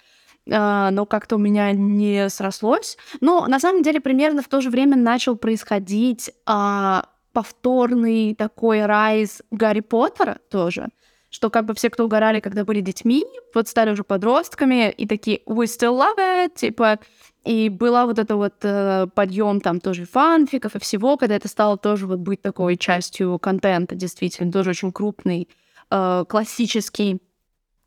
uh, 0.49 0.89
но 0.89 1.05
как-то 1.05 1.37
у 1.37 1.39
меня 1.39 1.73
не 1.73 2.31
срослось. 2.31 2.97
Но 3.21 3.47
на 3.47 3.61
самом 3.61 3.83
деле 3.83 4.01
примерно 4.01 4.41
в 4.41 4.49
то 4.49 4.63
же 4.63 4.71
время 4.71 4.97
начал 4.97 5.37
происходить 5.37 6.31
uh, 6.49 7.05
повторный 7.35 8.35
такой 8.35 8.87
райз 8.87 9.43
Гарри 9.51 9.81
Поттера 9.81 10.39
тоже 10.51 10.89
что 11.33 11.49
как 11.49 11.65
бы 11.65 11.73
все, 11.75 11.89
кто 11.89 12.05
угорали, 12.05 12.41
когда 12.41 12.63
были 12.63 12.83
детьми, 12.83 13.25
вот 13.55 13.67
стали 13.67 13.91
уже 13.91 14.05
подростками 14.05 14.91
и 14.91 15.07
такие 15.07 15.41
«we 15.47 15.65
still 15.65 15.99
love 15.99 16.19
it», 16.19 16.55
типа, 16.57 17.01
и 17.45 17.69
была 17.69 18.07
вот 18.07 18.19
это 18.19 18.37
вот 18.37 18.55
э, 18.63 19.07
подъем 19.15 19.61
там 19.61 19.81
тоже 19.81 20.05
фанфиков 20.05 20.77
и 20.77 20.79
всего, 20.79 21.17
когда 21.17 21.35
это 21.37 21.49
стало 21.49 21.77
тоже 21.77 22.07
вот 22.07 22.21
быть 22.21 22.41
такой 22.41 22.77
частью 22.77 23.39
контента, 23.39 23.95
действительно, 23.95 24.53
тоже 24.53 24.71
очень 24.71 24.93
крупный 24.93 25.49
э, 25.91 26.25
классический 26.29 27.21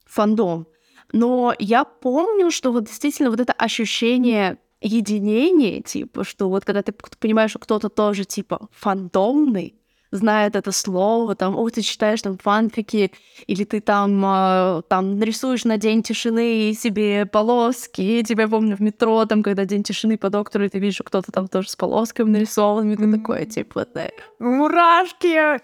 фандом. 0.06 0.68
Но 1.14 1.54
я 1.60 1.86
помню, 1.86 2.52
что 2.52 2.72
вот 2.72 2.86
действительно 2.86 3.30
вот 3.30 3.40
это 3.40 3.54
ощущение 3.54 4.58
единения, 4.82 5.82
типа, 5.82 6.24
что 6.24 6.50
вот 6.50 6.66
когда 6.66 6.82
ты 6.82 6.94
понимаешь, 7.20 7.52
что 7.52 7.60
кто-то 7.60 7.90
тоже 7.90 8.26
типа 8.26 8.68
фандомный, 8.72 9.76
знает 10.16 10.56
это 10.56 10.72
слово, 10.72 11.36
там, 11.36 11.56
о, 11.58 11.70
ты 11.70 11.82
читаешь 11.82 12.22
там 12.22 12.38
фанфики, 12.38 13.12
или 13.48 13.64
ты 13.64 13.82
там, 13.82 14.24
э, 14.26 14.82
там 14.88 15.20
нарисуешь 15.20 15.66
на 15.66 15.78
День 15.78 16.04
тишины 16.04 16.74
себе 16.74 17.26
полоски. 17.26 18.02
И 18.02 18.24
тебя 18.24 18.48
помню 18.48 18.76
в 18.76 18.82
метро, 18.82 19.26
там, 19.26 19.44
когда 19.44 19.66
День 19.66 19.84
тишины 19.84 20.18
по 20.18 20.30
доктору, 20.30 20.66
и 20.66 20.70
ты 20.70 20.80
видишь, 20.80 21.02
кто-то 21.04 21.32
там 21.32 21.48
тоже 21.48 21.70
с 21.70 21.76
полосками 21.76 22.30
нарисован, 22.30 22.92
и 22.92 22.96
ты 22.96 23.12
такое, 23.12 23.46
типа, 23.46 23.86
да. 23.94 24.10
Мурашки! 24.40 25.60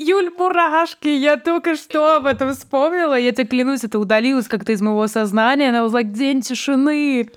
Юль, 0.00 0.30
мурашки, 0.38 1.08
я 1.08 1.36
только 1.36 1.74
что 1.74 2.16
об 2.16 2.26
этом 2.26 2.54
вспомнила. 2.54 3.18
Я 3.18 3.32
тебе 3.32 3.46
клянусь, 3.46 3.82
это 3.82 3.98
удалилось 3.98 4.46
как-то 4.46 4.70
из 4.70 4.80
моего 4.80 5.08
сознания. 5.08 5.70
Она 5.70 5.84
was 5.84 5.90
like, 5.90 6.12
день 6.12 6.40
тишины. 6.40 7.28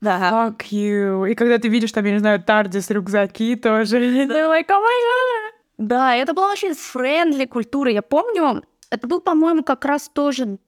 Да. 0.00 0.30
Fuck 0.30 0.70
you. 0.70 1.30
И 1.30 1.34
когда 1.34 1.58
ты 1.58 1.68
видишь 1.68 1.92
там, 1.92 2.04
я 2.06 2.12
не 2.12 2.18
знаю, 2.18 2.42
Тардис, 2.42 2.90
рюкзаки 2.90 3.56
тоже, 3.56 3.98
ты 4.26 4.32
like, 4.32 4.68
oh 4.68 4.80
my 4.80 4.96
god. 5.04 5.45
Да, 5.78 6.14
это 6.14 6.32
была 6.32 6.52
очень 6.52 6.74
френдли 6.74 7.44
культура. 7.44 7.90
Я 7.90 8.02
помню, 8.02 8.62
это 8.90 9.06
был, 9.06 9.20
по-моему, 9.20 9.62
как 9.62 9.84
раз 9.84 10.08
тоже 10.08 10.58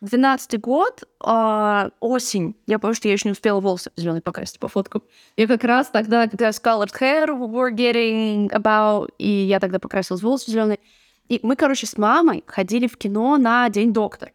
12 0.00 0.60
год, 0.60 1.02
э, 1.24 1.90
осень. 2.00 2.56
Я 2.66 2.78
помню, 2.78 2.94
что 2.94 3.08
я 3.08 3.14
еще 3.14 3.28
не 3.28 3.32
успела 3.32 3.60
волосы 3.60 3.90
зеленый 3.96 4.20
покрасить 4.20 4.58
по 4.58 4.68
фоткам. 4.68 5.02
Я 5.36 5.46
как 5.46 5.64
раз 5.64 5.88
тогда, 5.88 6.28
когда 6.28 6.50
colored 6.50 6.92
hair 7.00 7.28
were 7.28 7.72
getting 7.72 8.48
about, 8.50 9.10
и 9.18 9.28
я 9.28 9.60
тогда 9.60 9.78
покрасилась 9.78 10.22
волосы 10.22 10.50
зеленые. 10.50 10.78
И 11.28 11.40
мы, 11.42 11.56
короче, 11.56 11.86
с 11.86 11.96
мамой 11.96 12.44
ходили 12.46 12.86
в 12.86 12.96
кино 12.96 13.38
на 13.38 13.68
День 13.70 13.92
доктора. 13.92 14.32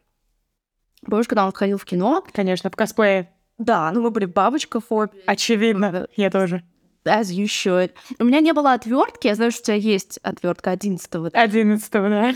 Помнишь, 1.06 1.28
когда 1.28 1.46
он 1.46 1.54
ходил 1.54 1.78
в 1.78 1.86
кино? 1.86 2.24
Конечно, 2.34 2.70
в 2.70 2.76
косплее. 2.76 3.32
Да, 3.58 3.92
ну 3.92 4.02
мы 4.02 4.12
были 4.12 4.26
бабочка 4.26 4.80
форме. 4.80 5.22
Очевидно, 5.26 6.08
я 6.16 6.30
тоже. 6.30 6.64
As 7.10 7.32
you 7.32 7.46
should. 7.46 7.92
У 8.20 8.24
меня 8.24 8.40
не 8.40 8.54
было 8.54 8.74
отвертки. 8.74 9.28
Я 9.28 9.36
знаю, 9.36 9.52
что 9.52 9.62
у 9.62 9.66
тебя 9.66 9.76
есть 9.76 10.20
отвертка 10.24 10.72
11 10.72 11.12
-го. 11.16 11.30
11 11.34 11.92
да. 11.92 12.34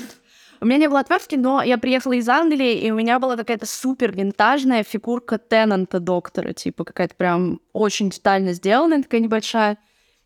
У 0.62 0.66
меня 0.66 0.78
не 0.78 0.88
было 0.88 1.02
отвертки, 1.02 1.36
но 1.36 1.62
я 1.62 1.78
приехала 1.78 2.14
из 2.14 2.30
Англии, 2.30 2.80
и 2.80 2.90
у 2.90 2.96
меня 2.96 3.20
была 3.20 3.36
какая-то 3.36 3.66
супер 3.66 4.14
винтажная 4.14 4.84
фигурка 4.84 5.38
Теннанта 5.38 6.00
доктора, 6.00 6.54
типа 6.54 6.86
какая-то 6.86 7.16
прям 7.16 7.60
очень 7.74 8.10
детально 8.10 8.54
сделанная, 8.54 9.04
такая 9.04 9.20
небольшая. 9.20 9.78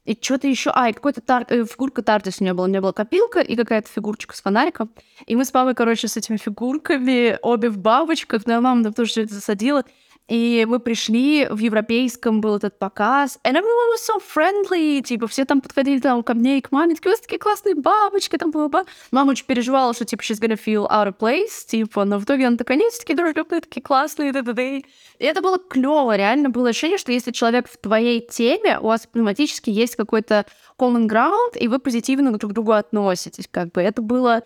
И 0.05 0.17
что-то 0.21 0.47
еще... 0.47 0.71
А, 0.73 0.89
и 0.89 0.93
какой-то 0.93 1.21
тар... 1.21 1.45
э, 1.49 1.65
фигурка 1.65 2.01
Тартис 2.01 2.39
у 2.39 2.43
меня 2.43 2.53
была. 2.53 2.67
У 2.67 2.69
меня 2.69 2.81
была 2.81 2.93
копилка 2.93 3.41
и 3.41 3.55
какая-то 3.57 3.89
фигурочка 3.89 4.37
с 4.37 4.41
фонариком. 4.41 4.89
И 5.25 5.35
мы 5.35 5.43
с 5.43 5.53
мамой, 5.53 5.75
короче, 5.75 6.07
с 6.07 6.15
этими 6.15 6.37
фигурками, 6.37 7.37
обе 7.41 7.69
в 7.69 7.77
бабочках, 7.77 8.45
да, 8.45 8.61
мама 8.61 8.83
там 8.83 8.93
тоже 8.93 9.23
это 9.23 9.33
засадила. 9.33 9.83
И 10.27 10.65
мы 10.67 10.79
пришли, 10.79 11.47
в 11.49 11.57
европейском 11.59 12.41
был 12.41 12.57
этот 12.57 12.77
показ, 12.77 13.39
and 13.45 13.53
everyone 13.53 13.93
was 13.93 14.03
so 14.05 14.21
friendly, 14.21 15.01
типа, 15.01 15.27
все 15.27 15.45
там 15.45 15.61
подходили 15.61 15.99
там 15.99 16.21
ко 16.21 16.33
мне 16.33 16.57
и 16.57 16.61
к 16.61 16.71
маме, 16.73 16.95
такие, 16.95 17.13
у 17.13 17.17
такие 17.17 17.39
классные 17.39 17.75
бабочки, 17.75 18.37
там, 18.37 18.51
бла, 18.51 18.67
бла 18.67 18.85
Мама 19.11 19.31
очень 19.31 19.45
переживала, 19.45 19.93
что, 19.93 20.03
типа, 20.03 20.21
she's 20.21 20.41
gonna 20.41 20.59
feel 20.59 20.85
out 20.89 21.07
of 21.07 21.17
place, 21.17 21.65
типа, 21.65 22.03
но 22.03 22.19
в 22.19 22.25
итоге 22.25 22.47
она 22.47 22.57
такая, 22.57 22.77
нет, 22.77 22.91
такие 22.99 23.15
дружелюбные, 23.15 23.61
такие 23.61 23.81
классные, 23.81 24.33
да 24.33 24.41
да 24.41 24.51
да 24.51 24.63
И 24.63 24.83
это 25.19 25.41
было 25.41 25.57
клево, 25.59 26.15
реально 26.17 26.49
было 26.49 26.69
ощущение, 26.69 26.97
что 26.97 27.13
если 27.13 27.31
человек 27.31 27.69
в 27.69 27.77
твоей 27.77 28.19
теме, 28.19 28.79
у 28.79 28.87
вас 28.87 29.05
автоматически 29.05 29.69
есть 29.69 29.95
какой-то 29.95 30.45
common 30.77 31.07
ground, 31.07 31.57
и 31.57 31.69
вы 31.69 31.79
позитивно 31.79 32.37
друг 32.37 32.51
к 32.51 32.53
другу 32.53 32.73
относитесь, 32.73 33.47
как 33.49 33.71
бы. 33.71 33.81
Это 33.81 34.01
было 34.01 34.43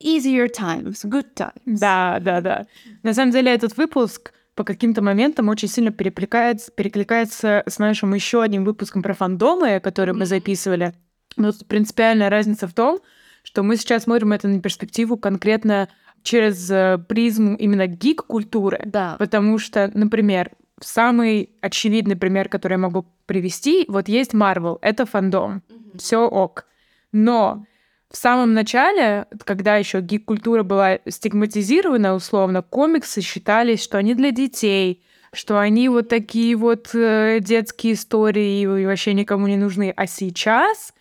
easier 0.00 0.48
times, 0.48 1.04
good 1.04 1.34
times. 1.34 1.52
Да, 1.64 2.18
да, 2.20 2.40
да. 2.40 2.66
На 3.02 3.14
самом 3.14 3.32
деле 3.32 3.52
этот 3.52 3.76
выпуск 3.76 4.32
по 4.54 4.64
каким-то 4.64 5.02
моментам 5.02 5.48
очень 5.48 5.68
сильно 5.68 5.90
перекликается, 5.90 6.70
перекликается 6.72 7.62
с 7.66 7.78
нашим 7.78 8.14
еще 8.14 8.42
одним 8.42 8.64
выпуском 8.64 9.02
про 9.02 9.14
фандомы, 9.14 9.80
который 9.80 10.14
мы 10.14 10.26
записывали. 10.26 10.94
Но 11.36 11.52
тут 11.52 11.66
принципиальная 11.66 12.30
разница 12.30 12.68
в 12.68 12.72
том, 12.72 13.00
что 13.42 13.62
мы 13.62 13.76
сейчас 13.76 14.04
смотрим 14.04 14.32
это 14.32 14.48
на 14.48 14.60
перспективу 14.60 15.16
конкретно 15.16 15.88
через 16.22 16.70
э, 16.70 16.98
призму 17.08 17.56
именно 17.56 17.86
гик-культуры. 17.86 18.82
Да. 18.86 19.16
Потому 19.18 19.58
что, 19.58 19.90
например, 19.92 20.52
самый 20.80 21.50
очевидный 21.60 22.16
пример, 22.16 22.48
который 22.48 22.74
я 22.74 22.78
могу 22.78 23.06
привести, 23.26 23.84
вот 23.88 24.08
есть 24.08 24.32
Marvel, 24.32 24.78
это 24.80 25.04
фандом, 25.06 25.62
mm-hmm. 25.68 25.98
все 25.98 26.18
ок. 26.26 26.66
Но 27.12 27.66
в 28.10 28.16
самом 28.16 28.54
начале, 28.54 29.26
когда 29.44 29.76
еще 29.76 30.00
гик-культура 30.00 30.62
была 30.62 30.98
стигматизирована 31.08 32.14
условно, 32.14 32.62
комиксы 32.62 33.20
считались, 33.20 33.82
что 33.82 33.98
они 33.98 34.14
для 34.14 34.30
детей, 34.30 35.02
что 35.32 35.58
они 35.58 35.88
вот 35.88 36.08
такие 36.08 36.56
вот 36.56 36.94
э, 36.94 37.38
детские 37.40 37.94
истории 37.94 38.60
и 38.60 38.66
вообще 38.86 39.14
никому 39.14 39.46
не 39.48 39.56
нужны. 39.56 39.92
А 39.96 40.06
сейчас 40.06 40.94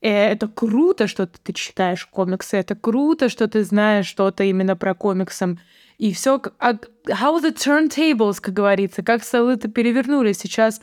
э, 0.00 0.08
это 0.10 0.48
круто, 0.48 1.06
что 1.06 1.26
ты 1.26 1.52
читаешь 1.52 2.06
комиксы, 2.06 2.56
это 2.56 2.74
круто, 2.74 3.28
что 3.28 3.48
ты 3.48 3.62
знаешь 3.62 4.06
что-то 4.06 4.44
именно 4.44 4.76
про 4.76 4.94
комиксы. 4.94 5.58
И 5.98 6.12
все, 6.12 6.42
а, 6.58 6.74
how 7.06 7.40
the 7.40 7.54
turntables, 7.54 8.40
как 8.40 8.54
говорится, 8.54 9.02
как 9.02 9.24
столы-то 9.24 9.68
перевернули 9.68 10.32
сейчас. 10.32 10.82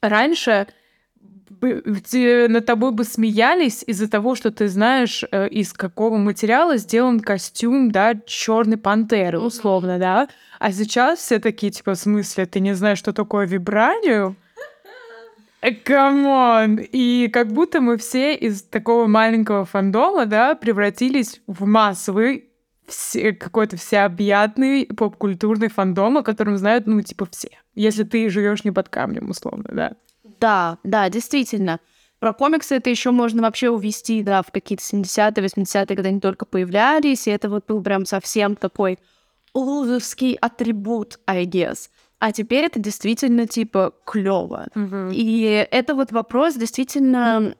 Раньше 0.00 0.68
над 1.48 2.66
тобой 2.66 2.92
бы 2.92 3.04
смеялись 3.04 3.84
из-за 3.86 4.08
того, 4.08 4.34
что 4.34 4.50
ты 4.50 4.68
знаешь, 4.68 5.24
э, 5.30 5.48
из 5.48 5.72
какого 5.72 6.16
материала 6.16 6.76
сделан 6.76 7.20
костюм, 7.20 7.90
да, 7.90 8.14
черной 8.26 8.76
пантеры, 8.76 9.38
условно, 9.38 9.98
да. 9.98 10.28
А 10.58 10.72
сейчас 10.72 11.18
все 11.18 11.38
такие, 11.38 11.72
типа, 11.72 11.94
в 11.94 11.98
смысле, 11.98 12.46
ты 12.46 12.60
не 12.60 12.74
знаешь, 12.74 12.98
что 12.98 13.12
такое 13.12 13.46
вибраниум? 13.46 14.36
Come 15.84 16.38
on! 16.38 16.78
И 16.92 17.28
как 17.32 17.48
будто 17.52 17.80
мы 17.80 17.96
все 17.96 18.34
из 18.34 18.62
такого 18.62 19.06
маленького 19.06 19.64
фандома, 19.64 20.26
да, 20.26 20.54
превратились 20.54 21.40
в 21.46 21.66
массовый 21.66 22.50
все, 22.86 23.32
какой-то 23.32 23.76
всеобъятный 23.76 24.86
поп-культурный 24.86 25.68
фандом, 25.68 26.18
о 26.18 26.22
котором 26.22 26.56
знают, 26.56 26.86
ну, 26.86 27.00
типа, 27.02 27.26
все. 27.30 27.50
Если 27.74 28.04
ты 28.04 28.30
живешь 28.30 28.64
не 28.64 28.70
под 28.70 28.88
камнем, 28.88 29.30
условно, 29.30 29.68
да. 29.72 29.92
Да, 30.40 30.78
да, 30.84 31.08
действительно. 31.08 31.80
Про 32.18 32.32
комиксы 32.32 32.76
это 32.76 32.88
еще 32.88 33.10
можно 33.10 33.42
вообще 33.42 33.68
увести, 33.68 34.22
да, 34.22 34.42
в 34.42 34.50
какие-то 34.50 34.82
70-е, 34.82 35.44
80-е, 35.44 35.96
когда 35.96 36.08
они 36.08 36.20
только 36.20 36.46
появлялись, 36.46 37.26
и 37.26 37.30
это 37.30 37.48
вот 37.48 37.66
был 37.66 37.82
прям 37.82 38.06
совсем 38.06 38.56
такой 38.56 38.98
лузерский 39.54 40.34
атрибут, 40.34 41.18
I 41.26 41.44
guess. 41.46 41.88
А 42.18 42.32
теперь 42.32 42.64
это 42.64 42.80
действительно 42.80 43.46
типа 43.46 43.92
клево. 44.06 44.68
Mm-hmm. 44.74 45.14
И 45.14 45.66
это 45.70 45.94
вот 45.94 46.12
вопрос 46.12 46.54
действительно 46.54 47.54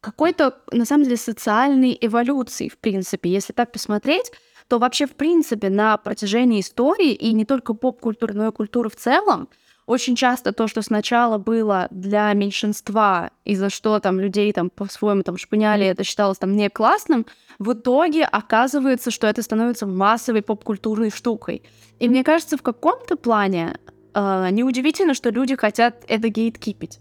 какой-то, 0.00 0.58
на 0.72 0.86
самом 0.86 1.04
деле, 1.04 1.18
социальной 1.18 1.96
эволюции, 2.00 2.68
в 2.68 2.78
принципе. 2.78 3.30
Если 3.30 3.52
так 3.52 3.70
посмотреть, 3.70 4.32
то 4.68 4.78
вообще, 4.78 5.06
в 5.06 5.12
принципе, 5.12 5.68
на 5.68 5.96
протяжении 5.98 6.60
истории, 6.60 7.12
и 7.12 7.32
не 7.32 7.44
только 7.44 7.74
поп-культуры, 7.74 8.34
но 8.34 8.48
и 8.48 8.52
культуры 8.52 8.88
в 8.88 8.96
целом, 8.96 9.48
очень 9.90 10.14
часто 10.14 10.52
то, 10.52 10.68
что 10.68 10.82
сначала 10.82 11.38
было 11.38 11.88
для 11.90 12.32
меньшинства, 12.32 13.30
и 13.44 13.56
за 13.56 13.70
что 13.70 13.98
там 13.98 14.20
людей 14.20 14.52
там 14.52 14.70
по-своему 14.70 15.24
там 15.24 15.36
шпыняли, 15.36 15.84
это 15.84 16.04
считалось 16.04 16.38
там 16.38 16.56
не 16.56 16.70
классным, 16.70 17.26
в 17.58 17.72
итоге 17.72 18.24
оказывается, 18.24 19.10
что 19.10 19.26
это 19.26 19.42
становится 19.42 19.86
массовой 19.86 20.42
поп-культурной 20.42 21.10
штукой. 21.10 21.64
И 21.98 22.08
мне 22.08 22.22
кажется, 22.22 22.56
в 22.56 22.62
каком-то 22.62 23.16
плане 23.16 23.78
э, 24.14 24.48
неудивительно, 24.52 25.12
что 25.12 25.30
люди 25.30 25.56
хотят 25.56 26.04
это 26.06 26.28
гейткипить. 26.28 27.00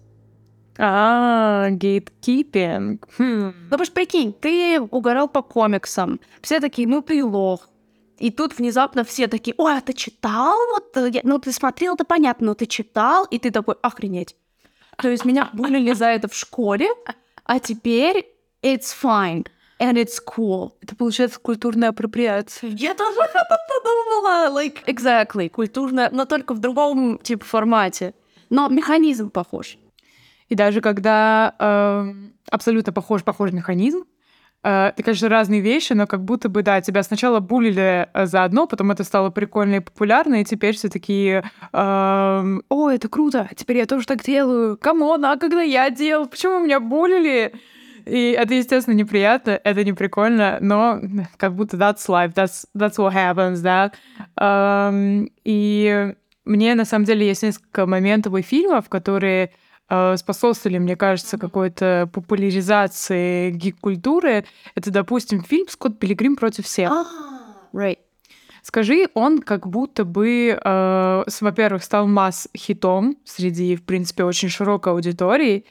А, 0.79 1.69
гейткипинг. 1.69 3.07
Хм. 3.19 3.39
Ну, 3.45 3.53
потому 3.65 3.85
что 3.85 3.93
прикинь, 3.93 4.33
ты 4.33 4.81
угорал 4.81 5.27
по 5.27 5.43
комиксам, 5.43 6.19
все 6.41 6.59
такие, 6.59 6.87
ну 6.87 7.03
ты 7.03 7.23
лох. 7.23 7.68
И 8.19 8.31
тут 8.31 8.57
внезапно 8.57 9.03
все 9.03 9.27
такие, 9.27 9.55
ой, 9.57 9.77
а 9.77 9.81
ты 9.81 9.93
читал? 9.93 10.57
Вот, 10.73 10.95
э, 10.97 11.09
я- 11.13 11.21
ну 11.23 11.39
ты 11.39 11.51
смотрел, 11.51 11.95
это 11.95 12.03
понятно, 12.05 12.47
но 12.47 12.53
ты 12.53 12.65
читал, 12.65 13.25
и 13.25 13.39
ты 13.39 13.49
такой, 13.51 13.75
охренеть. 13.81 14.35
То 14.97 15.09
есть 15.09 15.25
меня 15.25 15.49
булили 15.53 15.93
за 15.93 16.07
это 16.07 16.27
в 16.27 16.35
школе, 16.35 16.89
а 17.45 17.59
теперь 17.59 18.27
it's 18.61 18.93
fine 19.01 19.47
and 19.79 19.93
it's 19.93 20.17
cool. 20.25 20.73
Это 20.81 20.95
получается 20.97 21.39
культурная 21.39 21.89
апроприация. 21.89 22.69
Я 22.71 22.93
тоже 22.93 23.19
об 23.21 23.29
этом 23.29 23.57
подумала. 23.67 24.49
Like, 24.61 24.83
exactly. 24.85 25.49
Культурно, 25.49 26.09
но 26.11 26.25
только 26.25 26.53
в 26.53 26.59
другом, 26.59 27.17
типа, 27.19 27.45
формате. 27.45 28.13
Но 28.49 28.67
механизм 28.67 29.29
похож. 29.29 29.77
И 30.49 30.55
даже 30.55 30.81
когда 30.81 31.55
э, 31.57 32.13
абсолютно 32.51 32.91
похож 32.91 33.23
похожий 33.23 33.55
механизм, 33.55 34.03
это, 34.61 35.03
конечно, 35.03 35.29
разные 35.29 35.61
вещи, 35.61 35.93
но 35.93 36.05
как 36.05 36.23
будто 36.23 36.49
бы, 36.49 36.63
да, 36.63 36.81
тебя 36.81 37.01
сначала 37.03 37.39
булили 37.39 38.09
э, 38.13 38.25
за 38.25 38.43
одно, 38.43 38.67
потом 38.67 38.91
это 38.91 39.03
стало 39.03 39.29
прикольно 39.29 39.75
и 39.75 39.79
популярно, 39.79 40.41
и 40.41 40.43
теперь 40.43 40.75
все 40.75 40.89
такие, 40.89 41.49
эм, 41.71 42.63
о, 42.67 42.89
это 42.89 43.07
круто, 43.07 43.49
теперь 43.55 43.77
я 43.77 43.85
тоже 43.85 44.05
так 44.05 44.23
делаю, 44.23 44.77
come 44.77 45.04
on, 45.04 45.23
а 45.25 45.37
когда 45.37 45.61
я 45.61 45.89
делал, 45.89 46.27
почему 46.27 46.59
меня 46.59 46.79
булили? 46.81 47.53
И 48.05 48.31
это, 48.31 48.53
естественно, 48.53 48.95
неприятно, 48.95 49.59
это 49.63 49.83
не 49.83 49.93
прикольно, 49.93 50.57
но 50.59 50.99
как 51.37 51.55
будто 51.55 51.77
that's 51.77 52.07
life, 52.07 52.33
that's, 52.33 52.65
that's 52.75 52.97
what 52.97 53.13
happens, 53.13 53.61
да. 53.61 53.91
Эм, 54.37 55.29
и 55.45 56.15
мне, 56.43 56.75
на 56.75 56.85
самом 56.85 57.05
деле, 57.05 57.27
есть 57.27 57.43
несколько 57.43 57.85
моментов 57.85 58.35
и 58.35 58.41
фильмов, 58.41 58.89
которые 58.89 59.45
э, 59.45 59.49
способствовали, 60.17 60.77
мне 60.77 60.95
кажется, 60.95 61.37
какой-то 61.37 62.09
популяризации 62.13 63.51
гик-культуры. 63.51 64.45
Это, 64.75 64.91
допустим, 64.91 65.43
фильм 65.43 65.67
«Скотт 65.67 65.99
Пилигрим 65.99 66.35
против 66.35 66.65
всех». 66.65 66.91
Right. 67.73 67.97
Скажи, 68.61 69.07
он 69.13 69.39
как 69.39 69.67
будто 69.67 70.03
бы, 70.05 70.59
э, 70.63 71.23
во-первых, 71.41 71.83
стал 71.83 72.07
масс-хитом 72.07 73.17
среди, 73.23 73.75
в 73.75 73.83
принципе, 73.83 74.23
очень 74.23 74.49
широкой 74.49 74.93
аудитории, 74.93 75.65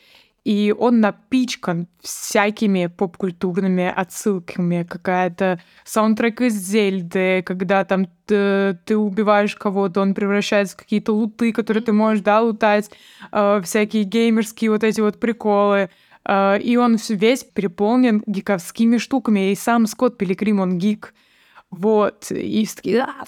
и 0.48 0.72
он 0.72 1.00
напичкан 1.00 1.88
всякими 2.00 2.86
поп-культурными 2.86 3.84
отсылками. 3.94 4.82
Какая-то 4.82 5.60
саундтрек 5.84 6.40
из 6.40 6.54
Зельды, 6.54 7.42
когда 7.42 7.84
там 7.84 8.06
т- 8.24 8.78
ты 8.86 8.96
убиваешь 8.96 9.54
кого-то, 9.56 10.00
он 10.00 10.14
превращается 10.14 10.74
в 10.74 10.78
какие-то 10.78 11.12
луты, 11.12 11.52
которые 11.52 11.82
ты 11.82 11.92
можешь, 11.92 12.22
да, 12.22 12.40
лутать, 12.40 12.90
э, 13.30 13.60
всякие 13.62 14.04
геймерские 14.04 14.70
вот 14.70 14.84
эти 14.84 15.02
вот 15.02 15.20
приколы. 15.20 15.90
Э, 16.24 16.58
и 16.58 16.78
он 16.78 16.96
весь 17.10 17.44
переполнен 17.44 18.22
гиковскими 18.26 18.96
штуками. 18.96 19.52
И 19.52 19.54
сам 19.54 19.86
Скотт 19.86 20.16
Пилигрим, 20.16 20.60
он 20.60 20.78
гик. 20.78 21.12
Вот, 21.70 22.30
и 22.30 22.64
все 22.64 22.76
такие, 22.76 23.02
а, 23.02 23.24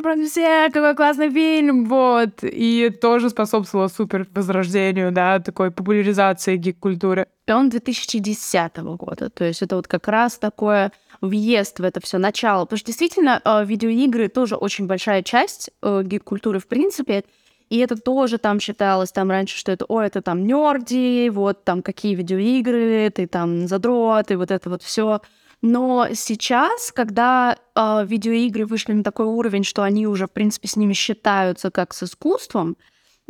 против 0.00 0.30
всех, 0.30 0.72
какой 0.72 0.94
классный 0.94 1.30
фильм, 1.30 1.84
вот. 1.84 2.42
И 2.42 2.88
тоже 2.88 3.28
способствовало 3.28 3.88
супер 3.88 4.26
возрождению, 4.34 5.12
да, 5.12 5.38
такой 5.38 5.70
популяризации 5.70 6.56
гик-культуры. 6.56 7.26
Он 7.46 7.68
2010 7.68 8.76
года. 8.96 9.28
То 9.28 9.44
есть 9.44 9.60
это 9.60 9.76
вот 9.76 9.86
как 9.86 10.08
раз 10.08 10.38
такое 10.38 10.92
въезд 11.20 11.78
в 11.78 11.84
это 11.84 12.00
все 12.00 12.16
начало. 12.16 12.64
Потому 12.64 12.78
что 12.78 12.86
действительно 12.86 13.40
э, 13.44 13.64
видеоигры 13.66 14.28
тоже 14.28 14.56
очень 14.56 14.86
большая 14.86 15.22
часть 15.22 15.70
э, 15.82 16.02
гик-культуры 16.04 16.60
в 16.60 16.68
принципе. 16.68 17.24
И 17.68 17.78
это 17.78 17.96
тоже 17.96 18.38
там 18.38 18.60
считалось 18.60 19.12
там 19.12 19.30
раньше, 19.30 19.58
что 19.58 19.72
это, 19.72 19.84
ой, 19.88 20.06
это 20.06 20.22
там 20.22 20.46
нерди, 20.46 21.28
вот 21.28 21.64
там 21.64 21.82
какие 21.82 22.14
видеоигры, 22.14 23.10
ты 23.14 23.26
там 23.26 23.68
задрот, 23.68 24.30
и 24.30 24.36
вот 24.36 24.50
это 24.50 24.70
вот 24.70 24.82
все. 24.82 25.20
Но 25.60 26.08
сейчас, 26.14 26.92
когда 26.92 27.56
э, 27.74 28.04
видеоигры 28.06 28.64
вышли 28.64 28.92
на 28.92 29.02
такой 29.02 29.26
уровень, 29.26 29.64
что 29.64 29.82
они 29.82 30.06
уже, 30.06 30.26
в 30.26 30.30
принципе, 30.30 30.68
с 30.68 30.76
ними 30.76 30.92
считаются 30.92 31.70
как 31.70 31.94
с 31.94 32.04
искусством, 32.04 32.76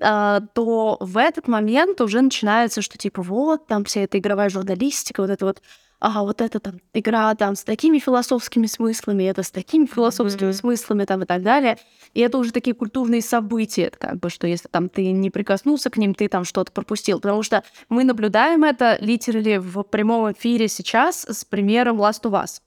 а, 0.01 0.41
то 0.55 0.97
в 1.01 1.17
этот 1.19 1.49
момент 1.49 2.01
уже 2.01 2.21
начинается, 2.21 2.83
что 2.83 2.99
типа 2.99 3.23
вот, 3.23 3.67
там 3.67 3.85
вся 3.85 4.03
эта 4.03 4.19
игровая 4.19 4.49
журналистика, 4.49 5.23
вот 5.23 5.31
это 5.31 5.45
вот, 5.45 5.63
ага, 6.01 6.23
вот 6.23 6.41
эта 6.41 6.61
там 6.61 6.81
игра 6.95 7.35
там 7.35 7.57
с 7.57 7.65
такими 7.65 7.99
философскими 7.99 8.67
смыслами, 8.67 9.25
это 9.25 9.43
с 9.43 9.51
такими 9.51 9.87
философскими 9.87 10.49
Мгм. 10.49 10.55
смыслами 10.55 11.05
там 11.05 11.23
и 11.23 11.27
так 11.27 11.43
далее. 11.43 11.79
И 12.15 12.21
это 12.21 12.39
уже 12.39 12.53
такие 12.53 12.75
культурные 12.75 13.23
события, 13.23 13.91
как 13.91 14.19
бы, 14.21 14.31
что 14.31 14.47
если 14.47 14.69
там 14.69 14.89
ты 14.89 15.11
не 15.13 15.31
прикоснулся 15.31 15.91
к 15.91 15.97
ним, 15.97 16.15
ты 16.15 16.29
там 16.29 16.45
что-то 16.45 16.73
пропустил. 16.73 17.21
Потому 17.21 17.43
что 17.43 17.65
мы 17.89 18.05
наблюдаем 18.05 18.65
это 18.65 18.97
литерали 19.01 19.57
в 19.59 19.83
прямом 19.83 20.33
эфире 20.33 20.69
сейчас 20.69 21.25
с 21.29 21.45
примером 21.45 22.01
Last 22.01 22.23
of 22.23 22.33
Us. 22.33 22.61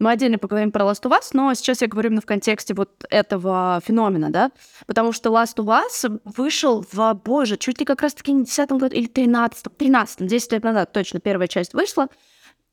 Мы 0.00 0.12
отдельно 0.12 0.38
поговорим 0.38 0.70
про 0.70 0.84
Last 0.84 1.02
of 1.02 1.10
Us, 1.10 1.30
но 1.32 1.52
сейчас 1.54 1.82
я 1.82 1.88
говорю 1.88 2.10
именно 2.10 2.20
в 2.20 2.26
контексте 2.26 2.72
вот 2.72 3.04
этого 3.10 3.80
феномена, 3.84 4.30
да, 4.30 4.52
потому 4.86 5.10
что 5.12 5.30
Last 5.30 5.56
of 5.56 5.66
Us 5.66 6.20
вышел 6.24 6.86
в, 6.92 7.20
боже, 7.24 7.56
чуть 7.56 7.80
ли 7.80 7.84
как 7.84 8.02
раз-таки 8.02 8.32
не 8.32 8.44
10 8.44 8.70
году 8.70 8.94
или 8.94 9.06
13 9.06 9.76
13 9.76 10.24
10 10.24 10.52
лет 10.52 10.62
назад 10.62 10.92
точно 10.92 11.18
первая 11.18 11.48
часть 11.48 11.74
вышла, 11.74 12.06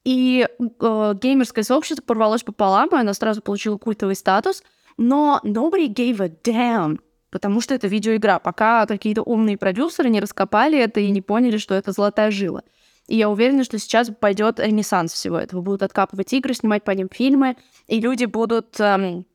и 0.06 0.48
э, 0.48 1.13
геймерское 1.22 1.63
сообщество 1.63 2.04
порвалось 2.04 2.44
пополам, 2.44 2.89
и 2.89 2.96
она 2.96 3.13
сразу 3.13 3.41
получила 3.41 3.78
культовый 3.78 4.15
статус, 4.15 4.63
но 4.98 5.41
nobody 5.44 5.88
gave 5.88 6.22
a 6.22 6.28
damn, 6.28 7.00
потому 7.32 7.60
что 7.60 7.74
это 7.74 7.88
видеоигра, 7.88 8.39
пока 8.39 8.86
какие-то 8.86 9.24
умные 9.24 9.58
продюсеры 9.58 10.10
не 10.10 10.22
раскопали 10.22 10.78
это 10.78 11.00
и 11.00 11.10
не 11.10 11.22
поняли, 11.22 11.58
что 11.58 11.74
это 11.74 11.91
золотая 11.91 12.32
жила. 12.32 12.62
И 13.08 13.18
я 13.18 13.30
уверена, 13.30 13.63
что 13.63 13.78
сейчас 13.78 14.10
пойдет 14.10 14.60
ренессанс 14.60 15.13
всего 15.13 15.38
этого. 15.38 15.62
Будут 15.62 15.84
откапывать 15.84 16.34
игры, 16.34 16.54
снимать 16.54 16.84
по 16.84 16.91
ним 16.91 17.10
фильмы, 17.12 17.56
и 17.88 18.00
люди 18.00 18.26
будут 18.26 18.80
эм, 18.80 19.26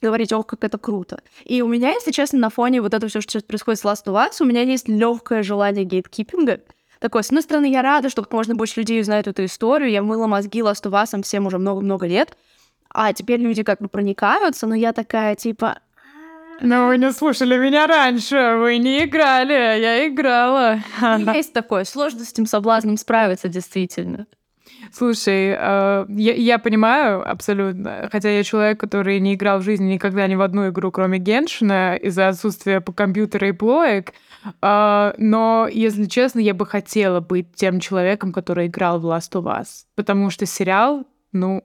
говорить, 0.00 0.32
ох, 0.32 0.46
как 0.46 0.64
это 0.64 0.78
круто. 0.78 1.20
И 1.44 1.60
у 1.60 1.68
меня, 1.68 1.90
если 1.90 2.10
честно, 2.10 2.38
на 2.38 2.50
фоне 2.50 2.80
вот 2.80 2.94
этого 2.94 3.08
все, 3.10 3.20
что 3.20 3.32
сейчас 3.32 3.42
происходит 3.42 3.80
с 3.80 3.84
Last 3.84 4.04
of 4.06 4.14
Us, 4.14 4.36
у 4.40 4.44
меня 4.44 4.62
есть 4.62 4.88
легкое 4.88 5.42
желание 5.42 5.84
гейткипинга. 5.84 6.60
Такое, 7.00 7.22
с 7.22 7.28
одной 7.28 7.42
стороны, 7.42 7.70
я 7.70 7.82
рада, 7.82 8.08
что 8.08 8.22
как 8.22 8.32
можно 8.32 8.54
больше 8.54 8.80
людей 8.80 9.00
узнает 9.00 9.28
эту 9.28 9.44
историю. 9.44 9.90
Я 9.90 10.02
мыла 10.02 10.26
мозги 10.26 10.60
Us 10.60 11.22
всем 11.22 11.46
уже 11.46 11.58
много-много 11.58 12.06
лет. 12.06 12.36
А 12.90 13.12
теперь 13.12 13.40
люди 13.40 13.62
как 13.62 13.80
бы 13.80 13.88
проникаются, 13.88 14.66
но 14.66 14.74
я 14.74 14.92
такая, 14.92 15.34
типа, 15.34 15.78
Но 16.60 16.88
вы 16.88 16.98
не 16.98 17.12
слушали 17.12 17.56
меня 17.56 17.86
раньше, 17.86 18.56
вы 18.58 18.78
не 18.78 19.04
играли, 19.04 19.52
я 19.52 20.08
играла. 20.08 20.80
есть 21.34 21.52
такое, 21.52 21.84
сложно 21.84 22.24
с 22.24 22.32
этим 22.32 22.46
соблазном 22.46 22.96
справиться, 22.96 23.48
действительно. 23.48 24.26
Слушай, 24.92 25.56
э, 25.58 26.06
я, 26.08 26.34
я 26.34 26.58
понимаю 26.58 27.28
абсолютно, 27.28 28.08
хотя 28.10 28.30
я 28.30 28.42
человек, 28.42 28.80
который 28.80 29.20
не 29.20 29.34
играл 29.34 29.58
в 29.58 29.62
жизни 29.62 29.92
никогда 29.92 30.26
ни 30.26 30.34
в 30.34 30.42
одну 30.42 30.68
игру, 30.68 30.90
кроме 30.90 31.18
Геншина, 31.18 31.96
из-за 31.96 32.28
отсутствия 32.28 32.80
по 32.80 32.92
компьютера 32.92 33.48
и 33.48 33.52
плоек, 33.52 34.12
э, 34.62 35.12
но, 35.18 35.68
если 35.70 36.06
честно, 36.06 36.40
я 36.40 36.54
бы 36.54 36.66
хотела 36.66 37.20
быть 37.20 37.54
тем 37.54 37.80
человеком, 37.80 38.32
который 38.32 38.66
играл 38.66 39.00
в 39.00 39.06
Last 39.06 39.32
of 39.32 39.44
Us, 39.44 39.84
потому 39.94 40.30
что 40.30 40.46
сериал, 40.46 41.06
ну, 41.32 41.64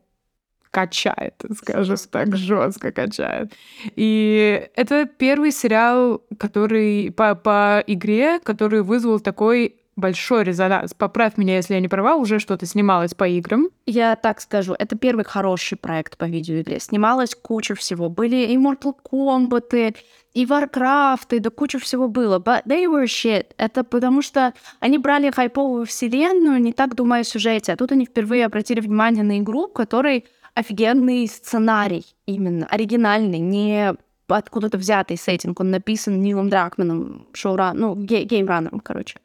качает, 0.73 1.35
скажем 1.55 1.97
так, 2.09 2.35
жестко 2.35 2.91
качает. 2.91 3.53
И 3.95 4.67
это 4.75 5.05
первый 5.05 5.51
сериал, 5.51 6.23
который 6.39 7.11
по, 7.11 7.35
по 7.35 7.83
игре, 7.85 8.39
который 8.39 8.81
вызвал 8.81 9.19
такой 9.19 9.75
большой 9.95 10.43
резонанс. 10.43 10.93
Поправь 10.93 11.37
меня, 11.37 11.55
если 11.57 11.75
я 11.75 11.79
не 11.79 11.87
права, 11.87 12.15
уже 12.15 12.39
что-то 12.39 12.65
снималось 12.65 13.13
по 13.13 13.27
играм. 13.27 13.67
Я 13.85 14.15
так 14.15 14.41
скажу, 14.41 14.75
это 14.77 14.97
первый 14.97 15.25
хороший 15.25 15.77
проект 15.77 16.17
по 16.17 16.25
видеоигре. 16.25 16.79
Снималась 16.79 17.35
куча 17.35 17.75
всего. 17.75 18.09
Были 18.09 18.47
и 18.47 18.57
Mortal 18.57 18.93
Kombat, 19.09 19.95
и 20.33 20.45
Warcraft, 20.45 21.39
да 21.39 21.49
куча 21.49 21.79
всего 21.79 22.07
было. 22.07 22.39
But 22.39 22.63
they 22.65 22.85
were 22.85 23.05
shit. 23.05 23.47
Это 23.57 23.83
потому 23.83 24.21
что 24.21 24.53
они 24.79 24.97
брали 24.97 25.29
хайповую 25.31 25.85
вселенную, 25.85 26.61
не 26.61 26.73
так 26.73 26.95
думая 26.95 27.21
о 27.21 27.23
сюжете. 27.23 27.73
А 27.73 27.77
тут 27.77 27.91
они 27.91 28.05
впервые 28.05 28.45
обратили 28.45 28.79
внимание 28.79 29.23
на 29.23 29.39
игру, 29.39 29.67
в 29.67 29.73
которой 29.73 30.25
офигенный 30.55 31.27
сценарий 31.27 32.05
именно, 32.25 32.65
оригинальный, 32.67 33.39
не 33.39 33.95
откуда-то 34.27 34.77
взятый 34.77 35.17
сеттинг. 35.17 35.59
Он 35.59 35.69
написан 35.71 36.19
Нилом 36.21 36.49
Дракманом, 36.49 37.27
шоура, 37.33 37.73
ну, 37.73 37.95
ге- 37.95 38.23
геймраннером, 38.23 38.79
короче. 38.79 39.17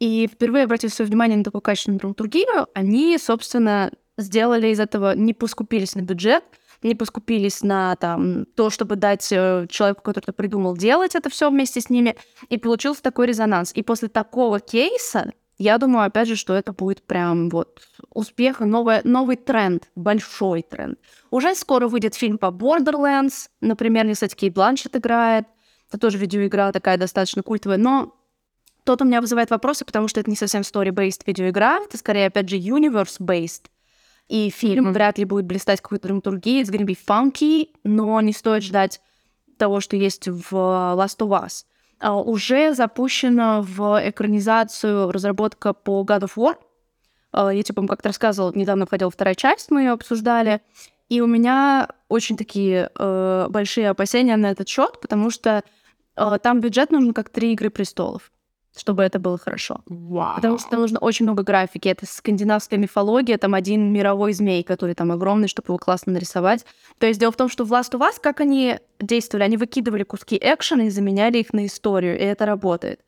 И 0.00 0.28
впервые 0.28 0.64
обратив 0.64 0.92
свое 0.92 1.08
внимание 1.08 1.36
на 1.36 1.44
такую 1.44 1.60
качественную 1.60 1.98
драматургию, 1.98 2.68
они, 2.74 3.18
собственно, 3.18 3.90
сделали 4.16 4.68
из 4.68 4.80
этого, 4.80 5.14
не 5.16 5.34
поскупились 5.34 5.94
на 5.94 6.02
бюджет, 6.02 6.44
не 6.82 6.94
поскупились 6.94 7.62
на 7.62 7.96
там 7.96 8.46
то, 8.54 8.70
чтобы 8.70 8.96
дать 8.96 9.28
э, 9.32 9.66
человеку, 9.68 10.02
который 10.02 10.24
это 10.24 10.32
придумал, 10.32 10.76
делать 10.76 11.16
это 11.16 11.28
все 11.28 11.50
вместе 11.50 11.80
с 11.80 11.90
ними, 11.90 12.16
и 12.48 12.58
получился 12.58 13.02
такой 13.02 13.26
резонанс. 13.26 13.72
И 13.74 13.82
после 13.82 14.08
такого 14.08 14.60
кейса 14.60 15.32
я 15.58 15.76
думаю, 15.78 16.06
опять 16.06 16.28
же, 16.28 16.36
что 16.36 16.54
это 16.54 16.72
будет 16.72 17.02
прям 17.02 17.48
вот 17.48 17.80
успех, 18.14 18.60
новый, 18.60 19.00
новый 19.02 19.34
тренд, 19.34 19.88
большой 19.96 20.62
тренд. 20.62 21.00
Уже 21.32 21.56
скоро 21.56 21.88
выйдет 21.88 22.14
фильм 22.14 22.38
по 22.38 22.46
Borderlands, 22.46 23.48
например, 23.60 24.06
не 24.06 24.14
кстати, 24.14 24.36
Кейт 24.36 24.54
Бланшет 24.54 24.94
играет. 24.94 25.46
Это 25.88 25.98
тоже 25.98 26.18
видеоигра 26.18 26.70
такая 26.70 26.96
достаточно 26.96 27.42
культовая, 27.42 27.76
но 27.76 28.14
тот 28.88 29.02
у 29.02 29.04
меня 29.04 29.20
вызывает 29.20 29.50
вопросы, 29.50 29.84
потому 29.84 30.08
что 30.08 30.18
это 30.18 30.30
не 30.30 30.36
совсем 30.36 30.62
story-based 30.62 31.20
видеоигра, 31.26 31.80
это 31.84 31.98
скорее, 31.98 32.28
опять 32.28 32.48
же, 32.48 32.56
universe-based. 32.56 33.64
И 34.28 34.48
фильм 34.48 34.86
mm-hmm. 34.88 34.92
вряд 34.92 35.18
ли 35.18 35.26
будет 35.26 35.44
блистать 35.44 35.82
какой-то 35.82 36.08
драматургией, 36.08 36.62
it's 36.62 36.72
gonna 36.72 36.86
be 36.86 36.96
funky, 36.96 37.68
но 37.84 38.18
не 38.22 38.32
стоит 38.32 38.62
ждать 38.62 39.02
того, 39.58 39.80
что 39.80 39.94
есть 39.96 40.26
в 40.26 40.54
Last 40.54 41.18
of 41.18 41.28
Us. 41.28 41.66
А, 42.00 42.18
уже 42.18 42.72
запущена 42.72 43.60
в 43.60 44.00
экранизацию 44.08 45.12
разработка 45.12 45.74
по 45.74 46.02
God 46.02 46.20
of 46.20 46.36
War. 46.36 46.56
А, 47.32 47.50
я, 47.50 47.62
типа, 47.62 47.86
как-то 47.86 48.08
рассказывала, 48.08 48.52
недавно 48.54 48.86
входила 48.86 49.10
вторая 49.10 49.34
часть, 49.34 49.70
мы 49.70 49.82
ее 49.82 49.90
обсуждали. 49.90 50.62
И 51.10 51.20
у 51.20 51.26
меня 51.26 51.90
очень 52.08 52.38
такие 52.38 52.90
э, 52.98 53.46
большие 53.50 53.90
опасения 53.90 54.36
на 54.36 54.50
этот 54.50 54.66
счет, 54.66 54.98
потому 54.98 55.28
что 55.28 55.62
э, 56.16 56.38
там 56.42 56.60
бюджет 56.60 56.90
нужен 56.90 57.12
как 57.12 57.28
три 57.28 57.52
игры 57.52 57.68
престолов 57.68 58.30
чтобы 58.78 59.02
это 59.02 59.18
было 59.18 59.38
хорошо. 59.38 59.80
Wow. 59.88 60.36
Потому 60.36 60.58
что 60.58 60.70
там 60.70 60.80
нужно 60.80 60.98
очень 60.98 61.24
много 61.24 61.42
графики. 61.42 61.88
Это 61.88 62.06
скандинавская 62.06 62.78
мифология, 62.78 63.38
там 63.38 63.54
один 63.54 63.92
мировой 63.92 64.32
змей, 64.32 64.62
который 64.62 64.94
там 64.94 65.12
огромный, 65.12 65.48
чтобы 65.48 65.68
его 65.68 65.78
классно 65.78 66.12
нарисовать. 66.12 66.64
То 66.98 67.06
есть 67.06 67.20
дело 67.20 67.32
в 67.32 67.36
том, 67.36 67.48
что 67.48 67.64
в 67.64 67.72
Last 67.72 67.92
of 67.92 68.00
Us, 68.00 68.14
как 68.20 68.40
они 68.40 68.78
действовали, 69.00 69.44
они 69.44 69.56
выкидывали 69.56 70.02
куски 70.02 70.38
экшена 70.40 70.84
и 70.84 70.90
заменяли 70.90 71.38
их 71.38 71.52
на 71.52 71.66
историю, 71.66 72.18
и 72.18 72.22
это 72.22 72.46
работает. 72.46 73.00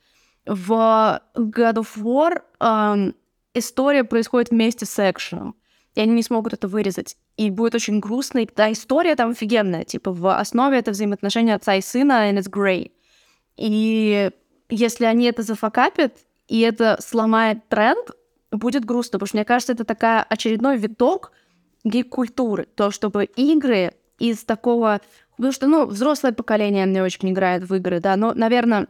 В 0.46 1.20
God 1.36 1.74
of 1.74 1.88
War 1.96 2.42
эм, 2.60 3.14
история 3.54 4.04
происходит 4.04 4.50
вместе 4.50 4.86
с 4.86 5.10
экшеном, 5.10 5.54
и 5.94 6.00
они 6.00 6.12
не 6.12 6.22
смогут 6.22 6.54
это 6.54 6.68
вырезать. 6.68 7.16
И 7.36 7.50
будет 7.50 7.74
очень 7.74 8.00
грустно, 8.00 8.40
и 8.40 8.48
да, 8.54 8.72
история 8.72 9.16
там 9.16 9.30
офигенная. 9.30 9.84
Типа 9.84 10.12
в 10.12 10.38
основе 10.38 10.78
это 10.78 10.90
взаимоотношения 10.90 11.54
отца 11.54 11.74
и 11.74 11.80
сына, 11.80 12.30
and 12.30 12.38
it's 12.38 12.50
great. 12.50 12.92
И 13.56 14.30
если 14.70 15.04
они 15.04 15.26
это 15.26 15.42
зафакапят, 15.42 16.16
и 16.48 16.60
это 16.60 16.98
сломает 17.00 17.68
тренд, 17.68 18.10
будет 18.50 18.84
грустно, 18.84 19.18
потому 19.18 19.28
что 19.28 19.36
мне 19.36 19.44
кажется, 19.44 19.72
это 19.72 19.84
такая 19.84 20.22
очередной 20.22 20.76
виток 20.76 21.32
гик-культуры, 21.84 22.66
то, 22.74 22.90
чтобы 22.90 23.24
игры 23.24 23.94
из 24.18 24.44
такого... 24.44 25.00
Потому 25.36 25.52
что, 25.52 25.66
ну, 25.68 25.86
взрослое 25.86 26.32
поколение 26.32 26.86
не 26.86 27.00
очень 27.00 27.30
играет 27.30 27.68
в 27.68 27.74
игры, 27.74 28.00
да, 28.00 28.16
но, 28.16 28.34
наверное, 28.34 28.88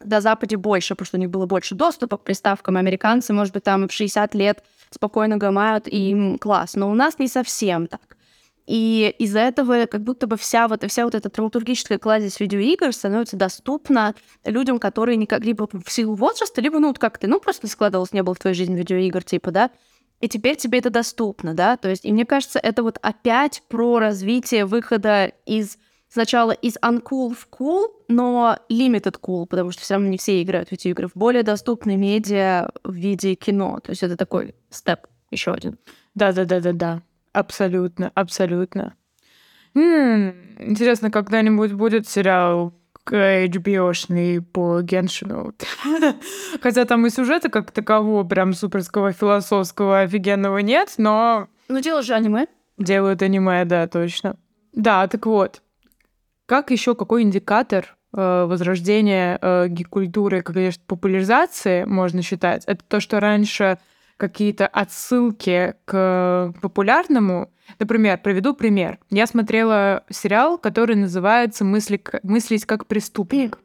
до 0.00 0.20
Западе 0.20 0.56
больше, 0.56 0.94
потому 0.94 1.06
что 1.06 1.16
у 1.16 1.20
них 1.20 1.30
было 1.30 1.46
больше 1.46 1.74
доступа 1.74 2.18
к 2.18 2.24
приставкам. 2.24 2.76
Американцы, 2.76 3.32
может 3.32 3.54
быть, 3.54 3.64
там 3.64 3.88
в 3.88 3.92
60 3.92 4.34
лет 4.34 4.62
спокойно 4.90 5.38
гамают, 5.38 5.88
и 5.88 6.10
им 6.10 6.38
класс. 6.38 6.74
Но 6.74 6.90
у 6.90 6.94
нас 6.94 7.18
не 7.18 7.28
совсем 7.28 7.86
так. 7.86 8.17
И 8.68 9.14
из-за 9.18 9.40
этого 9.40 9.86
как 9.86 10.02
будто 10.02 10.26
бы 10.26 10.36
вся 10.36 10.68
вот, 10.68 10.84
вся 10.90 11.04
вот 11.04 11.14
эта 11.14 11.30
драматургическая 11.30 11.96
кладезь 11.96 12.38
видеоигр 12.38 12.92
становится 12.92 13.34
доступна 13.34 14.14
людям, 14.44 14.78
которые 14.78 15.16
никак 15.16 15.42
либо 15.42 15.66
в 15.72 15.90
силу 15.90 16.14
возраста, 16.14 16.60
либо, 16.60 16.78
ну, 16.78 16.88
вот 16.88 16.98
как 16.98 17.16
ты, 17.16 17.28
ну, 17.28 17.40
просто 17.40 17.66
складывалось, 17.66 18.12
не 18.12 18.22
было 18.22 18.34
в 18.34 18.38
твоей 18.38 18.54
жизни 18.54 18.76
видеоигр, 18.76 19.24
типа, 19.24 19.52
да, 19.52 19.70
и 20.20 20.28
теперь 20.28 20.56
тебе 20.56 20.80
это 20.80 20.90
доступно, 20.90 21.54
да, 21.54 21.78
то 21.78 21.88
есть, 21.88 22.04
и 22.04 22.12
мне 22.12 22.26
кажется, 22.26 22.58
это 22.58 22.82
вот 22.82 22.98
опять 23.00 23.62
про 23.68 24.00
развитие 24.00 24.66
выхода 24.66 25.32
из 25.46 25.78
сначала 26.10 26.50
из 26.50 26.76
uncool 26.76 27.34
в 27.34 27.48
cool, 27.50 27.86
но 28.08 28.58
limited 28.70 29.16
cool, 29.18 29.46
потому 29.46 29.70
что 29.70 29.80
все 29.80 29.94
равно 29.94 30.08
не 30.08 30.18
все 30.18 30.42
играют 30.42 30.68
в 30.68 30.72
видеоигры, 30.72 31.08
в 31.08 31.16
более 31.16 31.42
доступные 31.42 31.96
медиа 31.96 32.68
в 32.84 32.92
виде 32.92 33.34
кино. 33.34 33.80
То 33.82 33.90
есть 33.90 34.02
это 34.02 34.18
такой 34.18 34.54
степ 34.68 35.06
еще 35.30 35.52
один. 35.52 35.78
Да-да-да-да-да. 36.14 37.02
Абсолютно, 37.32 38.10
абсолютно. 38.14 38.94
М-м, 39.74 40.34
интересно, 40.58 41.10
когда-нибудь 41.10 41.72
будет 41.72 42.08
сериал 42.08 42.74
HBO-шный 43.10 44.42
по 44.42 44.80
Геншину. 44.82 45.54
Хотя 46.60 46.84
там 46.84 47.06
и 47.06 47.10
сюжета 47.10 47.48
как 47.48 47.70
такового 47.70 48.24
прям 48.24 48.52
суперского 48.52 49.12
философского 49.12 50.00
офигенного 50.00 50.58
нет, 50.58 50.94
но... 50.98 51.48
Ну, 51.68 51.80
делают 51.80 52.06
же 52.06 52.14
аниме. 52.14 52.46
Делают 52.76 53.22
аниме, 53.22 53.64
да, 53.64 53.86
точно. 53.86 54.36
Да, 54.72 55.06
так 55.08 55.26
вот. 55.26 55.62
Как 56.46 56.70
еще 56.70 56.94
какой 56.94 57.22
индикатор 57.22 57.96
э, 58.14 58.44
возрождения 58.44 59.38
э, 59.40 59.68
гик-культуры, 59.68 60.42
конечно, 60.42 60.82
популяризации 60.86 61.84
можно 61.84 62.22
считать? 62.22 62.64
Это 62.66 62.82
то, 62.86 63.00
что 63.00 63.20
раньше 63.20 63.78
какие-то 64.18 64.66
отсылки 64.66 65.74
к 65.86 66.52
популярному. 66.60 67.50
Например, 67.78 68.18
приведу 68.18 68.52
пример. 68.52 68.98
Я 69.08 69.26
смотрела 69.26 70.04
сериал, 70.10 70.58
который 70.58 70.96
называется 70.96 71.64
«Мысли, 71.64 72.02
«Мыслить 72.22 72.66
как 72.66 72.86
преступник». 72.86 73.58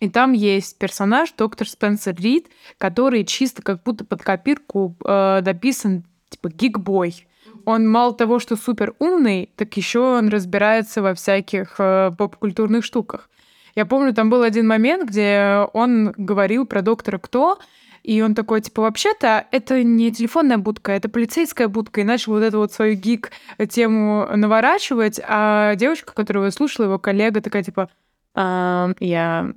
И 0.00 0.08
там 0.08 0.32
есть 0.32 0.78
персонаж, 0.78 1.32
доктор 1.32 1.68
Спенсер 1.68 2.14
Рид, 2.16 2.48
который 2.76 3.24
чисто 3.24 3.62
как 3.62 3.82
будто 3.82 4.04
под 4.04 4.22
копирку 4.22 4.96
э, 5.04 5.40
дописан, 5.42 6.04
типа, 6.28 6.50
гигбой. 6.50 7.26
Он 7.64 7.88
мало 7.88 8.14
того, 8.14 8.38
что 8.38 8.56
супер 8.56 8.94
умный, 8.98 9.50
так 9.56 9.76
еще 9.76 10.00
он 10.00 10.28
разбирается 10.28 11.02
во 11.02 11.14
всяких 11.14 11.76
э, 11.78 12.12
поп-культурных 12.16 12.84
штуках. 12.84 13.28
Я 13.74 13.86
помню, 13.86 14.14
там 14.14 14.30
был 14.30 14.42
один 14.42 14.66
момент, 14.66 15.08
где 15.08 15.66
он 15.72 16.12
говорил 16.16 16.64
про 16.64 16.82
доктора 16.82 17.18
Кто, 17.18 17.58
и 18.02 18.20
он 18.22 18.34
такой, 18.34 18.60
типа, 18.60 18.82
вообще-то 18.82 19.46
это 19.50 19.82
не 19.82 20.10
телефонная 20.12 20.58
будка, 20.58 20.92
это 20.92 21.08
полицейская 21.08 21.68
будка. 21.68 22.00
И 22.00 22.04
начал 22.04 22.32
вот 22.32 22.42
эту 22.42 22.58
вот 22.58 22.72
свою 22.72 22.94
гик-тему 22.94 24.28
наворачивать. 24.34 25.20
А 25.26 25.74
девочка, 25.74 26.12
которая 26.14 26.50
слушала, 26.50 26.86
его 26.86 26.98
коллега, 26.98 27.40
такая, 27.40 27.62
типа, 27.62 27.88
я... 28.34 29.52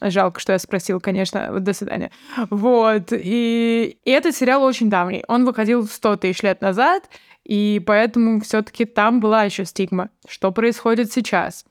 Жалко, 0.00 0.40
что 0.40 0.52
я 0.52 0.58
спросила, 0.58 0.98
конечно. 0.98 1.60
До 1.60 1.72
свидания. 1.72 2.10
Вот. 2.50 3.12
И, 3.12 3.98
и 4.02 4.10
этот 4.10 4.34
сериал 4.34 4.62
очень 4.62 4.88
давний. 4.88 5.24
Он 5.28 5.44
выходил 5.44 5.86
100 5.86 6.16
тысяч 6.16 6.42
лет 6.42 6.60
назад, 6.62 7.08
и 7.44 7.82
поэтому 7.86 8.40
все 8.40 8.62
таки 8.62 8.86
там 8.86 9.20
была 9.20 9.44
еще 9.44 9.64
стигма. 9.64 10.08
Что 10.26 10.52
происходит 10.52 11.12
сейчас? 11.12 11.66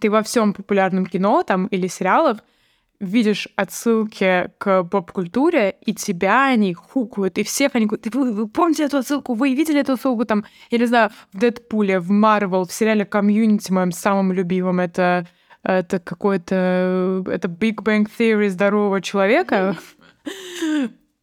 Ты 0.00 0.10
во 0.10 0.22
всем 0.22 0.52
популярном 0.52 1.06
кино 1.06 1.42
там 1.42 1.66
или 1.66 1.86
сериалах 1.86 2.38
видишь 3.00 3.48
отсылки 3.56 4.50
к 4.58 4.84
поп-культуре, 4.84 5.76
и 5.84 5.94
тебя 5.94 6.48
они 6.48 6.74
хукают, 6.74 7.38
и 7.38 7.42
всех 7.42 7.74
они 7.74 7.86
говорят, 7.86 8.14
вы, 8.14 8.32
вы 8.32 8.48
помните 8.48 8.84
эту 8.84 8.98
отсылку, 8.98 9.34
вы 9.34 9.54
видели 9.54 9.80
эту 9.80 9.94
отсылку 9.94 10.24
там, 10.26 10.44
я 10.70 10.78
не 10.78 10.86
знаю, 10.86 11.10
в 11.32 11.38
Дэдпуле, 11.38 11.98
в 11.98 12.10
Марвел, 12.10 12.66
в 12.66 12.72
сериале 12.72 13.06
Community, 13.06 13.72
моим 13.72 13.90
самым 13.90 14.32
любимым, 14.32 14.80
это, 14.80 15.26
это 15.62 15.98
какой-то, 15.98 17.24
это 17.26 17.48
Big 17.48 17.76
Bang 17.76 18.06
Theory 18.18 18.50
здорового 18.50 19.00
человека. 19.00 19.76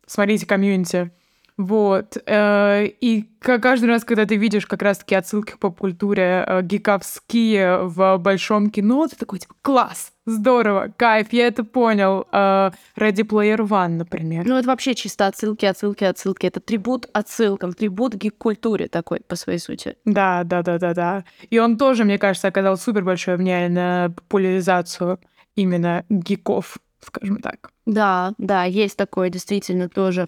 Смотрите 0.08 0.48
Комьюнити. 0.48 1.12
Вот. 1.58 2.18
Э, 2.28 2.86
и 2.86 3.24
каждый 3.40 3.86
раз, 3.86 4.04
когда 4.04 4.26
ты 4.26 4.36
видишь 4.36 4.68
как 4.68 4.84
раз-таки 4.84 5.16
отсылки 5.16 5.54
к 5.54 5.60
поп-культуре 5.60 6.46
э, 6.48 6.62
гиковские 6.62 7.84
в 7.84 8.18
большом 8.18 8.70
кино, 8.70 9.08
ты 9.08 9.16
такой, 9.16 9.40
типа, 9.40 9.56
класс, 9.64 10.12
здорово, 10.28 10.94
кайф, 10.96 11.34
я 11.34 11.48
это 11.48 11.64
понял. 11.64 12.28
Э, 12.32 12.72
Ready 12.96 13.24
Player 13.28 13.58
One, 13.60 13.98
например. 13.98 14.46
Ну, 14.46 14.58
это 14.58 14.68
вообще 14.68 14.94
чисто 14.94 15.26
отсылки, 15.26 15.66
отсылки, 15.66 16.04
отсылки. 16.04 16.46
Это 16.46 16.60
трибут 16.60 17.10
отсылкам, 17.14 17.74
трибут 17.74 18.14
гик-культуре 18.14 18.88
такой, 18.88 19.22
по 19.22 19.36
своей 19.36 19.60
сути. 19.60 19.96
Да, 20.06 20.44
да, 20.44 20.62
да, 20.62 20.78
да, 20.78 20.94
да. 20.94 21.24
И 21.50 21.58
он 21.58 21.78
тоже, 21.78 22.04
мне 22.04 22.20
кажется, 22.20 22.48
оказал 22.48 22.78
супер 22.78 23.04
большое 23.04 23.38
влияние 23.38 23.70
на 23.70 24.10
популяризацию 24.10 25.20
именно 25.56 26.06
гиков, 26.10 26.78
скажем 27.00 27.38
так. 27.38 27.72
Да, 27.86 28.34
да, 28.38 28.66
есть 28.66 28.98
такое 28.98 29.30
действительно 29.30 29.90
тоже. 29.90 30.28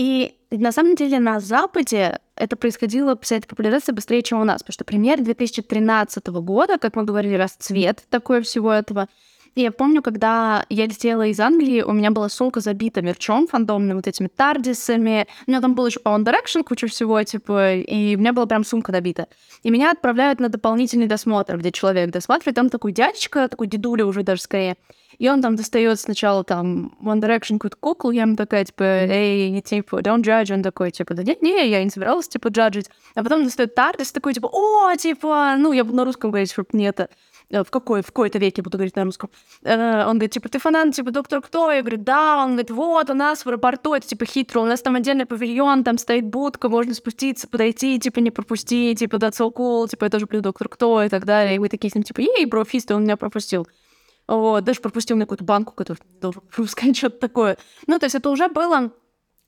И 0.00 0.34
на 0.50 0.72
самом 0.72 0.94
деле 0.94 1.18
на 1.18 1.40
Западе 1.40 2.20
это 2.34 2.56
происходило, 2.56 3.18
вся 3.20 3.36
эта 3.36 3.46
популяризация 3.46 3.94
быстрее, 3.94 4.22
чем 4.22 4.40
у 4.40 4.44
нас, 4.44 4.62
потому 4.62 4.72
что 4.72 4.84
пример 4.86 5.20
2013 5.20 6.26
года, 6.28 6.78
как 6.78 6.96
мы 6.96 7.04
говорили, 7.04 7.34
расцвет 7.34 8.04
такое 8.08 8.40
всего 8.40 8.72
этого. 8.72 9.08
И 9.54 9.62
я 9.62 9.72
помню, 9.72 10.00
когда 10.00 10.64
я 10.68 10.86
летела 10.86 11.26
из 11.26 11.40
Англии, 11.40 11.82
у 11.82 11.92
меня 11.92 12.10
была 12.10 12.28
сумка 12.28 12.60
забита 12.60 13.02
мерчом 13.02 13.48
фандомным, 13.48 13.96
вот 13.96 14.06
этими 14.06 14.28
тардисами. 14.28 15.26
У 15.46 15.50
меня 15.50 15.60
там 15.60 15.74
был 15.74 15.86
еще 15.86 16.00
One 16.00 16.24
Direction, 16.24 16.62
куча 16.62 16.86
всего, 16.86 17.22
типа, 17.22 17.74
и 17.74 18.16
у 18.16 18.18
меня 18.18 18.32
была 18.32 18.46
прям 18.46 18.64
сумка 18.64 18.92
набита. 18.92 19.26
И 19.62 19.70
меня 19.70 19.90
отправляют 19.90 20.38
на 20.38 20.48
дополнительный 20.48 21.06
досмотр, 21.06 21.56
где 21.58 21.72
человек 21.72 22.10
досматривает, 22.10 22.56
там 22.56 22.70
такой 22.70 22.92
дядечка, 22.92 23.48
такой 23.48 23.66
дедуля 23.66 24.06
уже 24.06 24.22
даже 24.22 24.42
скорее, 24.42 24.76
и 25.20 25.28
он 25.28 25.42
там 25.42 25.54
достает 25.54 26.00
сначала 26.00 26.44
там 26.44 26.96
One 27.02 27.20
Direction 27.20 27.58
какую-то 27.58 27.76
куклу, 27.78 28.10
я 28.10 28.22
ему 28.22 28.36
такая, 28.36 28.64
типа, 28.64 28.82
эй, 28.82 29.60
типа, 29.60 29.96
don't 29.96 30.22
judge, 30.22 30.50
он 30.50 30.62
такой, 30.62 30.90
типа, 30.92 31.12
да 31.12 31.22
нет, 31.22 31.42
не, 31.42 31.68
я 31.68 31.84
не 31.84 31.90
собиралась, 31.90 32.26
типа, 32.26 32.48
джаджить. 32.48 32.88
А 33.14 33.22
потом 33.22 33.44
достает 33.44 33.74
Тардис, 33.74 34.12
такой, 34.12 34.32
типа, 34.32 34.48
о, 34.50 34.96
типа, 34.96 35.56
ну, 35.58 35.72
я 35.72 35.84
буду 35.84 35.98
на 35.98 36.06
русском 36.06 36.30
говорить, 36.30 36.50
чтобы 36.50 36.68
мне 36.72 36.88
это 36.88 37.10
в 37.50 37.70
какой, 37.70 38.02
в 38.02 38.06
какой-то 38.06 38.38
веке 38.38 38.62
буду 38.62 38.78
говорить 38.78 38.96
на 38.96 39.04
русском. 39.04 39.30
Э, 39.62 40.04
он 40.06 40.14
говорит, 40.14 40.30
типа, 40.30 40.48
ты 40.48 40.58
фанат, 40.58 40.94
типа, 40.94 41.10
доктор 41.10 41.40
кто? 41.40 41.70
Я 41.70 41.80
говорю, 41.82 41.98
да. 41.98 42.44
Он 42.44 42.50
говорит, 42.50 42.70
вот, 42.70 43.10
у 43.10 43.14
нас 43.14 43.44
в 43.44 43.48
аэропорту, 43.48 43.94
это, 43.94 44.06
типа, 44.06 44.24
хитро, 44.24 44.60
у 44.60 44.64
нас 44.64 44.80
там 44.82 44.94
отдельный 44.94 45.26
павильон, 45.26 45.84
там 45.84 45.98
стоит 45.98 46.26
будка, 46.26 46.68
можно 46.68 46.94
спуститься, 46.94 47.48
подойти, 47.48 47.98
типа, 47.98 48.20
не 48.20 48.30
пропустить, 48.30 49.00
типа, 49.00 49.16
that's 49.16 49.38
so 49.38 49.52
cool, 49.52 49.88
типа, 49.88 50.04
я 50.04 50.10
тоже 50.10 50.22
люблю 50.22 50.40
доктор 50.40 50.68
кто 50.68 51.02
и 51.02 51.08
так 51.08 51.24
далее. 51.24 51.56
И 51.56 51.58
вы 51.58 51.68
такие 51.68 51.90
с 51.90 51.94
ним, 51.94 52.04
типа, 52.04 52.20
ей, 52.20 52.46
бро, 52.46 52.64
фист, 52.64 52.90
он 52.92 53.02
меня 53.02 53.16
пропустил. 53.16 53.66
Вот, 54.28 54.62
даже 54.62 54.80
пропустил 54.80 55.16
на 55.16 55.24
какую-то 55.24 55.44
банку, 55.44 55.72
которую 55.74 56.06
должен 56.20 56.42
пропускать, 56.54 56.96
что-то 56.96 57.18
такое. 57.18 57.58
Ну, 57.88 57.98
то 57.98 58.06
есть 58.06 58.14
это 58.14 58.30
уже 58.30 58.48
было 58.48 58.92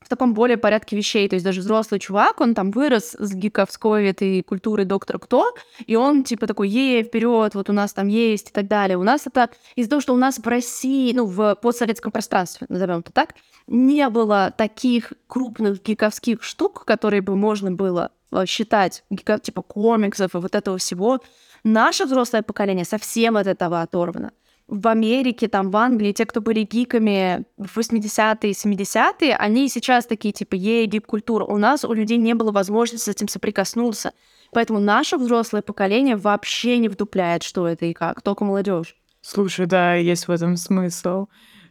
в 0.03 0.09
таком 0.09 0.33
более 0.33 0.57
порядке 0.57 0.95
вещей. 0.95 1.27
То 1.27 1.35
есть 1.35 1.45
даже 1.45 1.61
взрослый 1.61 1.99
чувак, 1.99 2.41
он 2.41 2.53
там 2.53 2.71
вырос 2.71 3.15
с 3.17 3.33
гиковской 3.33 4.07
этой 4.09 4.41
культурой 4.43 4.85
доктора 4.85 5.19
кто, 5.19 5.53
и 5.85 5.95
он 5.95 6.23
типа 6.23 6.47
такой, 6.47 6.69
ей 6.69 7.03
вперед, 7.03 7.55
вот 7.55 7.69
у 7.69 7.73
нас 7.73 7.93
там 7.93 8.07
есть 8.07 8.49
и 8.49 8.53
так 8.53 8.67
далее. 8.67 8.97
У 8.97 9.03
нас 9.03 9.27
это 9.27 9.49
из-за 9.75 9.89
того, 9.89 10.01
что 10.01 10.13
у 10.13 10.17
нас 10.17 10.39
в 10.39 10.47
России, 10.47 11.13
ну, 11.13 11.25
в 11.25 11.55
постсоветском 11.55 12.11
пространстве, 12.11 12.67
назовем 12.69 12.99
это 12.99 13.11
так, 13.11 13.35
не 13.67 14.07
было 14.09 14.53
таких 14.55 15.13
крупных 15.27 15.81
гиковских 15.83 16.43
штук, 16.43 16.85
которые 16.85 17.21
бы 17.21 17.35
можно 17.35 17.71
было 17.71 18.11
э, 18.31 18.45
считать, 18.45 19.03
типа 19.41 19.61
комиксов 19.61 20.35
и 20.35 20.37
вот 20.37 20.55
этого 20.55 20.77
всего. 20.77 21.19
Наше 21.63 22.05
взрослое 22.05 22.41
поколение 22.41 22.85
совсем 22.85 23.37
от 23.37 23.47
этого 23.47 23.81
оторвано 23.81 24.31
в 24.73 24.87
Америке, 24.87 25.47
там, 25.47 25.69
в 25.69 25.77
Англии, 25.77 26.13
те, 26.13 26.25
кто 26.25 26.41
были 26.41 26.63
гиками 26.63 27.45
в 27.57 27.77
80-е, 27.77 28.51
70-е, 28.51 29.35
они 29.35 29.69
сейчас 29.69 30.07
такие, 30.07 30.33
типа, 30.33 30.55
ей, 30.55 30.87
гик-культура. 30.87 31.45
У 31.45 31.57
нас, 31.57 31.85
у 31.85 31.93
людей 31.93 32.17
не 32.17 32.33
было 32.33 32.51
возможности 32.51 33.05
с 33.05 33.13
этим 33.13 33.27
соприкоснуться. 33.27 34.13
Поэтому 34.51 34.79
наше 34.79 35.17
взрослое 35.17 35.61
поколение 35.61 36.15
вообще 36.15 36.79
не 36.79 36.89
вдупляет, 36.89 37.43
что 37.43 37.67
это 37.67 37.85
и 37.85 37.93
как, 37.93 38.23
только 38.23 38.45
молодежь. 38.45 38.95
Слушай, 39.21 39.67
да, 39.67 39.93
есть 39.93 40.27
в 40.27 40.31
этом 40.31 40.57
смысл. 40.57 41.27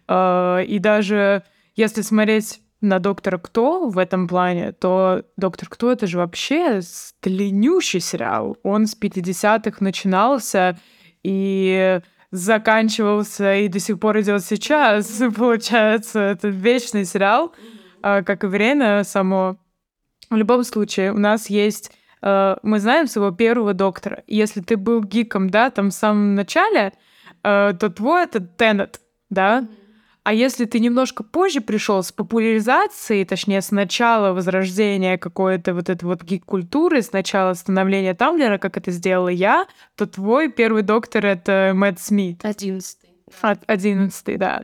А, 0.06 0.60
и 0.60 0.78
даже 0.78 1.42
если 1.74 2.02
смотреть 2.02 2.60
на 2.80 3.00
доктора 3.00 3.38
Кто 3.38 3.88
в 3.88 3.98
этом 3.98 4.28
плане, 4.28 4.72
то 4.72 5.24
доктор 5.36 5.68
Кто 5.68 5.90
это 5.90 6.06
же 6.06 6.18
вообще 6.18 6.80
длиннющий 7.20 8.00
сериал. 8.00 8.56
Он 8.62 8.86
с 8.86 8.96
50-х 8.96 9.78
начинался, 9.80 10.78
и 11.24 12.00
заканчивался 12.32 13.54
и 13.54 13.68
до 13.68 13.78
сих 13.78 14.00
пор 14.00 14.20
идет 14.20 14.44
сейчас. 14.44 15.22
Получается, 15.36 16.18
это 16.18 16.48
вечный 16.48 17.04
сериал, 17.04 17.54
а, 18.02 18.22
как 18.22 18.42
и 18.42 18.48
время 18.48 19.04
само. 19.04 19.58
В 20.30 20.34
любом 20.34 20.64
случае, 20.64 21.12
у 21.12 21.18
нас 21.18 21.48
есть 21.50 21.92
а, 22.22 22.58
мы 22.62 22.78
знаем 22.78 23.06
своего 23.06 23.32
первого 23.32 23.74
доктора. 23.74 24.22
Если 24.26 24.60
ты 24.60 24.76
был 24.76 25.02
гиком, 25.02 25.50
да, 25.50 25.70
там 25.70 25.90
в 25.90 25.94
самом 25.94 26.34
начале, 26.34 26.92
а, 27.42 27.72
то 27.74 27.90
твой 27.90 28.24
это 28.24 28.40
Теннет, 28.40 29.00
да, 29.28 29.66
а 30.24 30.32
если 30.32 30.66
ты 30.66 30.78
немножко 30.78 31.24
позже 31.24 31.60
пришел 31.60 32.02
с 32.02 32.12
популяризацией, 32.12 33.24
точнее, 33.24 33.60
с 33.60 33.70
начала 33.70 34.32
возрождения 34.32 35.18
какой-то 35.18 35.74
вот 35.74 35.88
этой 35.90 36.04
вот 36.04 36.22
гик-культуры, 36.22 37.02
с 37.02 37.12
начала 37.12 37.54
становления 37.54 38.14
Тамблера, 38.14 38.58
как 38.58 38.76
это 38.76 38.92
сделала 38.92 39.28
я, 39.28 39.66
то 39.96 40.06
твой 40.06 40.50
первый 40.50 40.82
доктор— 40.82 41.26
это 41.26 41.72
Мэтт 41.74 42.00
Смит. 42.00 42.44
Одиннадцатый. 42.44 43.10
Одиннадцатый, 43.66 44.36
да. 44.36 44.62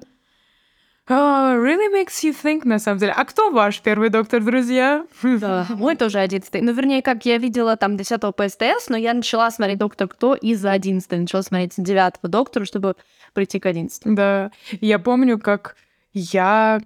Oh, 1.10 1.56
really 1.56 1.88
makes 1.90 2.22
you 2.22 2.34
think, 2.34 2.66
на 2.66 2.78
самом 2.78 2.98
деле. 2.98 3.12
А 3.12 3.24
кто 3.24 3.50
ваш 3.50 3.80
первый 3.80 4.10
доктор, 4.10 4.42
друзья? 4.42 5.06
Да, 5.22 5.66
мой 5.70 5.96
тоже 5.96 6.18
одиннадцатый. 6.18 6.60
Ну, 6.60 6.72
вернее, 6.72 7.00
как 7.02 7.24
я 7.24 7.38
видела 7.38 7.76
там 7.76 7.96
10 7.96 8.20
по 8.36 8.48
СТС, 8.48 8.88
но 8.88 8.96
я 8.96 9.14
начала 9.14 9.50
смотреть 9.50 9.78
«Доктор 9.78 10.08
Кто» 10.08 10.34
из-за 10.34 10.72
11 10.72 11.10
Начала 11.10 11.42
смотреть 11.42 11.74
9 11.76 12.14
доктора, 12.22 12.64
чтобы 12.64 12.94
прийти 13.32 13.58
к 13.58 13.66
11. 13.66 14.02
Да. 14.04 14.50
Я 14.80 14.98
помню, 14.98 15.38
как 15.38 15.76
я 16.12 16.80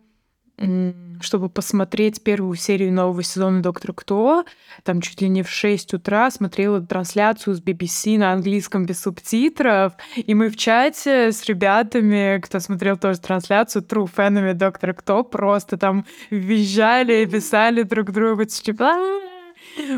чтобы 1.21 1.49
посмотреть 1.49 2.23
первую 2.23 2.57
серию 2.57 2.93
нового 2.93 3.23
сезона 3.23 3.63
«Доктор 3.63 3.93
Кто», 3.93 4.45
там 4.83 5.01
чуть 5.01 5.21
ли 5.21 5.29
не 5.29 5.43
в 5.43 5.51
6 5.51 5.95
утра 5.95 6.31
смотрела 6.31 6.81
трансляцию 6.81 7.55
с 7.55 7.63
BBC 7.63 8.19
на 8.19 8.33
английском 8.33 8.87
без 8.87 9.01
субтитров, 9.01 9.93
и 10.17 10.35
мы 10.35 10.49
в 10.49 10.57
чате 10.57 11.33
с 11.33 11.45
ребятами, 11.45 12.41
кто 12.41 12.61
смотрел 12.61 12.97
тоже 12.97 13.21
трансляцию, 13.21 13.83
true 13.83 14.09
фенами 14.15 14.53
«Доктора 14.53 14.93
Кто», 14.93 15.23
просто 15.23 15.77
там 15.77 16.05
визжали 16.31 17.23
и 17.23 17.27
писали 17.27 17.83
друг 17.83 18.11
другу, 18.11 18.45
типа 18.45 18.97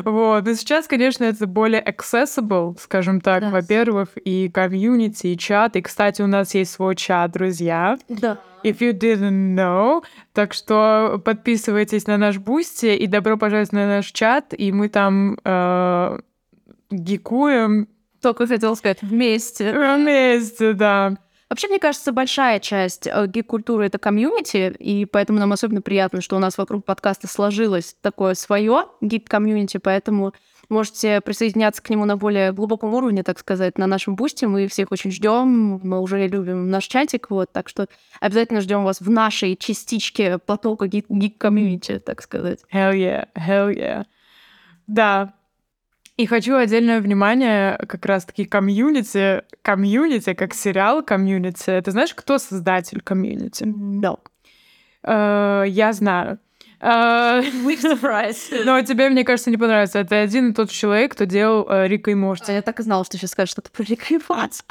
вот. 0.05 0.45
Но 0.45 0.55
сейчас, 0.55 0.87
конечно, 0.87 1.25
это 1.25 1.47
более 1.47 1.83
accessible, 1.83 2.77
скажем 2.79 3.21
так, 3.21 3.43
да. 3.43 3.51
во-первых, 3.51 4.11
и 4.17 4.49
комьюнити, 4.49 5.29
и 5.29 5.39
чат. 5.39 5.77
И, 5.77 5.83
кстати, 5.83 6.23
у 6.23 6.27
нас 6.27 6.55
есть 6.55 6.73
свой 6.73 6.97
чат, 6.97 7.33
друзья. 7.33 7.99
Да. 8.09 8.39
If 8.65 8.81
you 8.81 8.93
didn't 8.93 9.55
know. 9.55 10.03
Так 10.33 10.55
что 10.55 11.21
подписывайтесь 11.25 12.07
на 12.07 12.17
наш 12.17 12.39
Бусти 12.39 12.97
и 12.97 13.07
добро 13.07 13.37
пожаловать 13.37 13.73
на 13.73 13.87
наш 13.87 14.07
чат. 14.07 14.55
И 14.57 14.73
мы 14.73 14.89
там 14.89 15.39
э, 15.45 16.19
гикуем. 16.91 17.89
Только 18.21 18.47
хотел 18.47 18.75
сказать, 18.75 19.03
вместе. 19.03 19.73
Вместе, 19.73 20.73
да. 20.73 21.19
Вообще, 21.51 21.69
мне 21.69 21.79
кажется, 21.79 22.11
большая 22.11 22.59
часть 22.59 23.07
э, 23.07 23.27
гик-культуры— 23.27 23.87
это 23.87 23.99
комьюнити, 23.99 24.75
и 24.79 25.05
поэтому 25.05 25.39
нам 25.39 25.53
особенно 25.53 25.83
приятно, 25.83 26.21
что 26.21 26.37
у 26.37 26.39
нас 26.39 26.57
вокруг 26.57 26.85
подкаста 26.85 27.29
сложилось 27.29 27.95
такое 28.01 28.35
свое 28.35 28.87
гик-комьюнити, 29.03 29.77
поэтому 29.77 30.33
можете 30.69 31.21
присоединяться 31.21 31.83
к 31.83 31.91
нему 31.91 32.05
на 32.05 32.17
более 32.17 32.53
глубоком 32.53 32.95
уровне, 32.95 33.23
так 33.23 33.39
сказать, 33.39 33.79
на 33.79 33.87
нашем 33.87 34.17
Бусти. 34.17 34.47
Мы 34.47 34.67
всех 34.69 34.93
очень 34.93 35.11
ждем, 35.11 35.81
мы 35.83 36.01
уже 36.01 36.27
любим 36.27 36.71
наш 36.71 36.87
чатик, 36.87 37.31
вот, 37.31 37.53
так 37.53 37.69
что 37.69 37.89
обязательно 38.21 38.61
ждем 38.61 38.85
вас 38.85 39.01
в 39.01 39.11
нашей 39.11 39.57
частичке 39.57 40.39
потока 40.39 40.87
гик-комьюнити, 40.87 41.99
так 41.99 42.23
сказать. 42.23 42.61
Hell 42.73 42.95
yeah, 42.95 43.29
hell 43.37 43.75
yeah. 43.75 44.05
Да, 44.87 45.35
и 46.17 46.27
хочу 46.27 46.55
отдельное 46.55 47.01
внимание 47.01 47.77
как 47.89 48.07
раз-таки 48.07 48.45
комьюнити. 48.45 49.43
Комьюнити, 49.63 50.35
как 50.35 50.55
сериал 50.55 51.03
Community. 51.03 51.81
Ты 51.85 51.91
знаешь, 51.91 52.15
кто 52.15 52.39
создатель 52.39 53.01
Community? 53.01 53.65
No. 53.65 54.21
Uh, 55.05 55.69
я 55.69 55.93
знаю. 55.93 56.39
Uh, 56.81 58.65
Но 58.65 58.83
тебе, 58.83 59.09
мне 59.09 59.25
кажется, 59.25 59.51
не 59.51 59.57
понравится. 59.57 59.99
Это 60.01 60.21
один 60.21 60.51
и 60.51 60.55
тот 60.55 60.71
человек, 60.71 61.13
кто 61.13 61.25
делал 61.25 61.67
uh, 61.69 61.89
Рика 61.89 62.11
и 62.11 62.15
Морти. 62.15 62.53
Я 62.53 62.63
так 62.63 62.81
и 62.81 62.83
знала, 62.83 63.05
что 63.05 63.13
ты 63.13 63.19
сейчас 63.19 63.31
скажешь 63.31 63.53
что-то 63.53 63.71
про 63.71 63.85
Рика 63.85 64.15
и 64.15 64.19
Морти. 64.29 64.63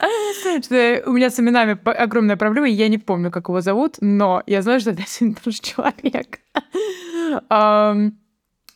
У 1.06 1.12
меня 1.12 1.30
с 1.30 1.38
именами 1.40 1.78
огромная 1.84 2.36
проблема, 2.36 2.68
я 2.68 2.88
не 2.88 2.98
помню, 2.98 3.30
как 3.30 3.48
его 3.48 3.60
зовут, 3.60 3.96
но 4.00 4.42
я 4.46 4.62
знаю, 4.62 4.80
что 4.80 4.90
это 4.90 5.02
один 5.02 5.32
и 5.32 5.34
тот 5.34 5.54
же 5.54 5.60
человек. 5.60 6.40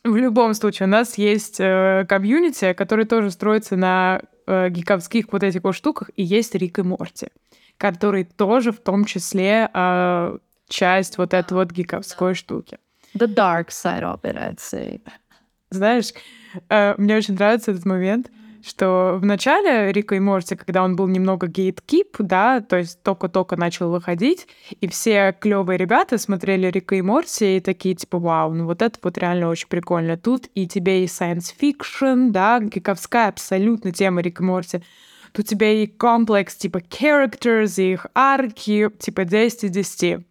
В 0.05 0.17
любом 0.17 0.53
случае, 0.55 0.89
у 0.89 0.91
нас 0.91 1.17
есть 1.17 1.61
э, 1.61 2.05
комьюнити, 2.09 2.73
который 2.73 3.05
тоже 3.05 3.31
строится 3.31 3.77
на 3.77 4.21
э, 4.49 4.69
гиковских 4.69 5.27
вот 5.31 5.45
этих 5.45 5.63
вот 5.63 5.77
штуках, 5.77 6.11
и 6.17 6.25
есть 6.25 6.57
Рик 6.57 6.81
и 6.81 6.83
Морти, 6.83 7.29
который 7.77 8.25
тоже 8.25 8.73
в 8.73 8.81
том 8.81 9.05
числе 9.05 9.71
э, 9.73 10.39
часть 10.73 11.19
вот 11.19 11.35
этой 11.35 11.53
вот 11.53 11.71
гиковской 11.71 12.35
штуки. 12.35 12.79
The 13.15 13.33
dark 13.33 13.69
side 13.69 14.03
of 14.03 14.23
it, 14.23 14.37
I'd 14.37 14.59
say. 14.59 15.01
Знаешь, 15.71 16.13
э, 16.69 16.95
мне 16.99 17.17
очень 17.17 17.35
нравится 17.35 17.71
этот 17.71 17.85
момент, 17.85 18.31
что 18.63 19.19
в 19.21 19.25
начале 19.25 19.93
Рика 19.93 20.15
и 20.15 20.21
Морти, 20.21 20.55
когда 20.55 20.83
он 20.85 20.97
был 20.97 21.09
немного 21.09 21.47
гейткип, 21.47 22.17
да, 22.21 22.61
то 22.61 22.77
есть 22.77 23.03
только-только 23.03 23.57
начал 23.57 23.91
выходить, 23.91 24.47
и 24.81 24.87
все 24.89 25.37
клевые 25.39 25.77
ребята 25.77 26.17
смотрели 26.17 26.69
Рика 26.69 26.95
и 26.95 27.03
Морти 27.03 27.57
и 27.57 27.61
такие, 27.61 27.95
типа, 27.95 28.19
вау, 28.19 28.55
ну 28.55 28.67
вот 28.67 28.81
это 28.83 28.99
вот 29.03 29.19
реально 29.19 29.49
очень 29.49 29.69
прикольно. 29.69 30.17
Тут 30.17 30.49
и 30.55 30.67
тебе 30.67 31.05
и 31.05 31.07
science 31.07 31.53
fiction, 31.61 32.31
да, 32.31 32.61
гиковская 32.61 33.29
абсолютно 33.29 33.93
тема 33.93 34.21
Рика 34.23 34.43
и 34.43 34.47
Морти. 34.47 34.83
Тут 35.33 35.47
у 35.47 35.49
тебя 35.49 35.71
и 35.73 35.87
комплекс, 35.87 36.55
типа, 36.55 36.79
characters, 36.79 37.83
и 37.83 37.93
их 37.93 38.07
арки, 38.15 38.91
типа, 38.99 39.25
10 39.25 39.65
из 39.65 39.71
10. 39.71 40.27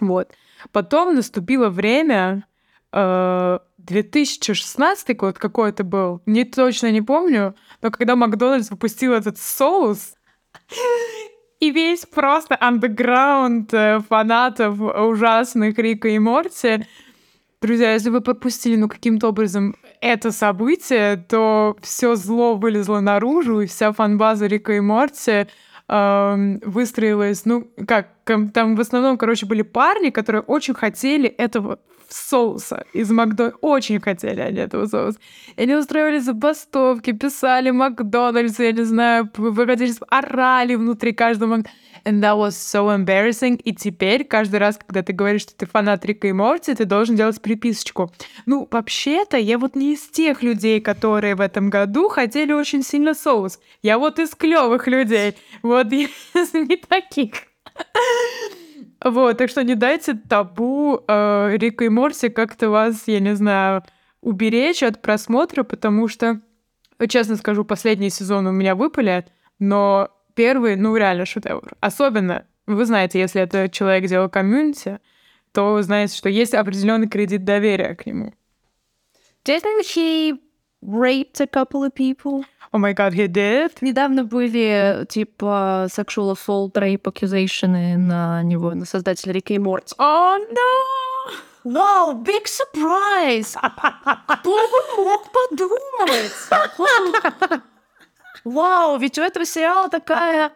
Вот. 0.00 0.32
Потом 0.72 1.14
наступило 1.14 1.68
время, 1.68 2.46
э, 2.92 3.58
2016 3.78 5.16
год 5.16 5.38
какой 5.38 5.70
это 5.70 5.84
был, 5.84 6.20
не 6.26 6.44
точно 6.44 6.90
не 6.90 7.00
помню, 7.00 7.54
но 7.80 7.90
когда 7.90 8.16
Макдональдс 8.16 8.70
выпустил 8.70 9.12
этот 9.12 9.38
соус, 9.38 10.14
и 11.60 11.70
весь 11.70 12.06
просто 12.06 12.56
андеграунд 12.60 13.74
э, 13.74 14.00
фанатов 14.08 14.80
ужасных 14.80 15.76
Рика 15.78 16.08
и 16.08 16.18
Морти. 16.18 16.86
Друзья, 17.60 17.94
если 17.94 18.10
вы 18.10 18.20
пропустили, 18.20 18.76
ну, 18.76 18.88
каким-то 18.88 19.28
образом 19.28 19.74
это 20.00 20.30
событие, 20.30 21.16
то 21.16 21.76
все 21.82 22.14
зло 22.14 22.54
вылезло 22.54 23.00
наружу, 23.00 23.60
и 23.60 23.66
вся 23.66 23.92
фанбаза 23.92 24.46
Рика 24.46 24.74
и 24.74 24.80
Морти 24.80 25.48
выстроилась, 25.88 27.46
ну, 27.46 27.66
как, 27.86 28.08
там 28.24 28.76
в 28.76 28.80
основном, 28.80 29.16
короче, 29.16 29.46
были 29.46 29.62
парни, 29.62 30.10
которые 30.10 30.42
очень 30.42 30.74
хотели 30.74 31.28
этого 31.28 31.78
соуса 32.08 32.84
из 32.92 33.10
Макдональдса. 33.10 33.58
Очень 33.60 34.00
хотели 34.00 34.40
они 34.40 34.58
этого 34.58 34.86
соуса. 34.86 35.18
И 35.56 35.62
они 35.62 35.74
устраивали 35.74 36.18
забастовки, 36.18 37.12
писали 37.12 37.70
Макдональдс, 37.70 38.58
я 38.58 38.72
не 38.72 38.84
знаю, 38.84 39.30
выходили, 39.36 39.92
орали 40.08 40.74
внутри 40.74 41.12
каждого. 41.12 41.62
And 42.04 42.22
that 42.22 42.36
was 42.36 42.50
so 42.50 42.94
embarrassing. 42.96 43.60
И 43.64 43.74
теперь 43.74 44.24
каждый 44.24 44.60
раз, 44.60 44.78
когда 44.78 45.02
ты 45.02 45.12
говоришь, 45.12 45.42
что 45.42 45.54
ты 45.54 45.66
фанат 45.66 46.04
Рика 46.04 46.28
и 46.28 46.32
Морти, 46.32 46.74
ты 46.74 46.84
должен 46.84 47.16
делать 47.16 47.40
приписочку. 47.42 48.12
Ну, 48.46 48.68
вообще-то, 48.70 49.36
я 49.36 49.58
вот 49.58 49.74
не 49.74 49.94
из 49.94 50.08
тех 50.08 50.42
людей, 50.42 50.80
которые 50.80 51.34
в 51.34 51.40
этом 51.40 51.70
году 51.70 52.08
хотели 52.08 52.52
очень 52.52 52.82
сильно 52.82 53.14
соус. 53.14 53.58
Я 53.82 53.98
вот 53.98 54.18
из 54.18 54.30
клевых 54.34 54.86
людей. 54.86 55.36
Вот 55.62 55.92
из 55.92 56.54
не 56.54 56.76
таких. 56.76 57.32
Вот, 59.04 59.38
так 59.38 59.48
что 59.48 59.62
не 59.62 59.74
дайте 59.74 60.14
табу 60.14 61.00
э, 61.06 61.56
Рика 61.56 61.84
и 61.84 61.88
Морси 61.88 62.30
как-то 62.30 62.68
вас, 62.70 63.04
я 63.06 63.20
не 63.20 63.36
знаю, 63.36 63.84
уберечь 64.20 64.82
от 64.82 65.00
просмотра, 65.00 65.62
потому 65.62 66.08
что, 66.08 66.40
честно 67.08 67.36
скажу, 67.36 67.64
последний 67.64 68.10
сезон 68.10 68.46
у 68.48 68.52
меня 68.52 68.74
выпали, 68.74 69.24
но 69.60 70.10
первый, 70.34 70.76
ну, 70.76 70.96
реально 70.96 71.26
шедевр. 71.26 71.74
Особенно, 71.80 72.46
вы 72.66 72.84
знаете, 72.84 73.20
если 73.20 73.40
это 73.40 73.68
человек 73.68 74.08
делал 74.08 74.28
комьюнити, 74.28 74.98
то 75.52 75.74
вы 75.74 75.82
знаете, 75.82 76.16
что 76.16 76.28
есть 76.28 76.54
определенный 76.54 77.08
кредит 77.08 77.44
доверия 77.44 77.94
к 77.94 78.04
нему. 78.04 78.34
Didn't 79.44 79.84
he 79.94 80.38
raped 80.82 81.40
a 81.40 81.46
couple 81.46 81.84
of 81.84 81.94
people? 81.94 82.44
Oh 82.70 82.78
my 82.78 82.92
god, 82.92 83.14
he 83.14 83.26
did? 83.28 83.72
Недавно 83.80 84.24
были, 84.24 85.06
типа, 85.08 85.86
sexual 85.88 86.32
assault, 86.32 86.74
rape 86.74 87.02
accusation 87.04 87.96
на 87.96 88.42
него, 88.42 88.74
на 88.74 88.84
создателя 88.84 89.32
Рика 89.32 89.54
и 89.54 89.58
Морти. 89.58 89.94
Oh, 89.98 90.38
no! 90.52 90.84
Wow, 91.64 92.22
big 92.22 92.46
surprise! 92.46 93.56
Кто 94.26 94.50
бы 94.50 95.04
мог 95.04 95.32
подумать? 95.32 96.32
Вау, 98.44 98.98
ведь 98.98 99.18
у 99.18 99.22
этого 99.22 99.46
сериала 99.46 99.88
такая 99.88 100.52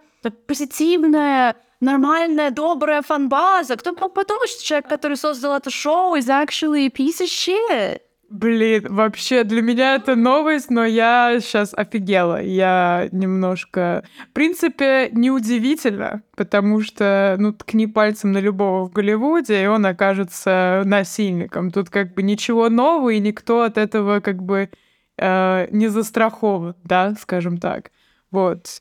позитивная, 0.46 1.56
нормальная, 1.80 2.50
добрая 2.50 3.02
фанбаза. 3.02 3.76
Кто 3.76 3.92
мог 3.92 4.14
подумать, 4.14 4.50
что 4.50 4.62
человек, 4.62 4.88
который 4.88 5.16
создал 5.16 5.56
это 5.56 5.70
шоу, 5.70 6.14
is 6.16 6.28
actually 6.28 6.86
a 6.86 6.90
piece 6.90 7.20
of 7.20 7.28
shit? 7.28 8.00
Блин, 8.32 8.86
вообще 8.88 9.44
для 9.44 9.60
меня 9.60 9.94
это 9.94 10.16
новость, 10.16 10.70
но 10.70 10.86
я 10.86 11.38
сейчас 11.38 11.74
офигела. 11.74 12.40
Я 12.40 13.10
немножко... 13.12 14.04
В 14.30 14.32
принципе, 14.32 15.10
неудивительно, 15.12 16.22
потому 16.34 16.80
что, 16.80 17.36
ну, 17.38 17.52
ткни 17.52 17.86
пальцем 17.86 18.32
на 18.32 18.38
любого 18.38 18.86
в 18.86 18.92
Голливуде, 18.92 19.62
и 19.62 19.66
он 19.66 19.84
окажется 19.84 20.80
насильником. 20.86 21.70
Тут 21.70 21.90
как 21.90 22.14
бы 22.14 22.22
ничего 22.22 22.70
нового, 22.70 23.10
и 23.10 23.20
никто 23.20 23.64
от 23.64 23.76
этого 23.76 24.20
как 24.20 24.42
бы 24.42 24.70
э, 25.18 25.68
не 25.70 25.88
застрахован, 25.88 26.74
да, 26.84 27.14
скажем 27.20 27.58
так. 27.58 27.90
Вот. 28.30 28.80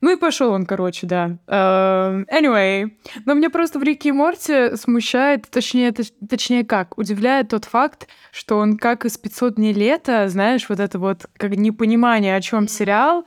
Ну 0.00 0.12
и 0.12 0.16
пошел 0.16 0.52
он, 0.52 0.66
короче, 0.66 1.06
да. 1.06 1.38
Uh, 1.46 2.26
anyway, 2.28 2.90
но 3.24 3.34
мне 3.34 3.48
просто 3.48 3.78
в 3.78 3.82
Рике 3.82 4.10
и 4.10 4.12
Морте 4.12 4.76
смущает, 4.76 5.48
точнее, 5.50 5.90
точ, 5.92 6.08
точнее 6.28 6.64
как, 6.64 6.98
удивляет 6.98 7.48
тот 7.48 7.64
факт, 7.64 8.06
что 8.30 8.58
он 8.58 8.76
как 8.76 9.06
из 9.06 9.16
500 9.16 9.54
дней 9.56 9.72
лета, 9.72 10.28
знаешь, 10.28 10.68
вот 10.68 10.80
это 10.80 10.98
вот 10.98 11.26
как 11.38 11.56
непонимание, 11.56 12.36
о 12.36 12.40
чем 12.42 12.68
сериал, 12.68 13.26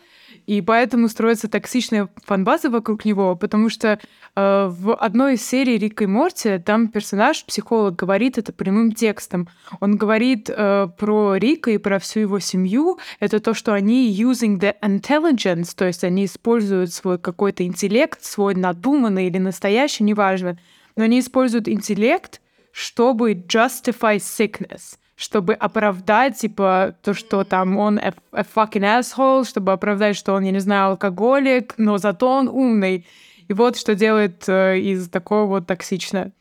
и 0.49 0.61
поэтому 0.61 1.09
строится 1.09 1.47
токсичная 1.47 2.09
фанбаза 2.25 2.71
вокруг 2.71 3.05
него, 3.05 3.35
потому 3.35 3.69
что 3.69 3.99
э, 4.35 4.67
в 4.67 4.95
одной 4.95 5.35
из 5.35 5.45
серий 5.45 5.77
Рика 5.77 6.05
и 6.05 6.07
Морти 6.07 6.57
там 6.57 6.87
персонаж, 6.87 7.45
психолог, 7.45 7.95
говорит 7.95 8.39
это 8.39 8.51
прямым 8.51 8.93
текстом. 8.93 9.47
Он 9.79 9.95
говорит 9.95 10.49
э, 10.49 10.87
про 10.97 11.35
Рика 11.35 11.69
и 11.69 11.77
про 11.77 11.99
всю 11.99 12.21
его 12.21 12.39
семью. 12.39 12.97
Это 13.19 13.39
то, 13.39 13.53
что 13.53 13.73
они 13.73 14.11
using 14.11 14.59
the 14.59 14.73
intelligence, 14.81 15.75
то 15.75 15.85
есть 15.85 16.03
они 16.03 16.25
используют 16.25 16.91
свой 16.91 17.19
какой-то 17.19 17.63
интеллект, 17.63 18.23
свой 18.23 18.55
надуманный 18.55 19.27
или 19.27 19.37
настоящий, 19.37 20.03
неважно, 20.03 20.57
но 20.95 21.03
они 21.03 21.19
используют 21.19 21.67
интеллект, 21.67 22.41
чтобы 22.71 23.33
justify 23.33 24.17
sickness 24.17 24.97
чтобы 25.19 25.53
оправдать, 25.53 26.37
типа, 26.37 26.95
то, 27.03 27.13
что 27.13 27.43
там 27.43 27.77
он 27.77 27.99
a, 27.99 28.13
a 28.31 28.43
fucking 28.43 29.01
asshole, 29.01 29.45
чтобы 29.45 29.73
оправдать, 29.73 30.15
что 30.15 30.33
он, 30.33 30.43
я 30.43 30.51
не 30.51 30.59
знаю, 30.59 30.91
алкоголик, 30.91 31.73
но 31.77 31.97
зато 31.97 32.25
он 32.31 32.47
умный. 32.47 33.05
И 33.49 33.53
вот 33.53 33.77
что 33.77 33.95
делает 33.95 34.47
э, 34.47 34.79
из 34.79 35.09
такого 35.09 35.45
вот 35.45 35.67
токсично. 35.67 36.31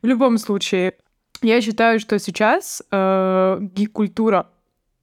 В 0.00 0.06
любом 0.06 0.38
случае, 0.38 0.94
я 1.42 1.60
считаю, 1.60 2.00
что 2.00 2.18
сейчас 2.18 2.82
э, 2.90 3.58
гик-культура 3.60 4.46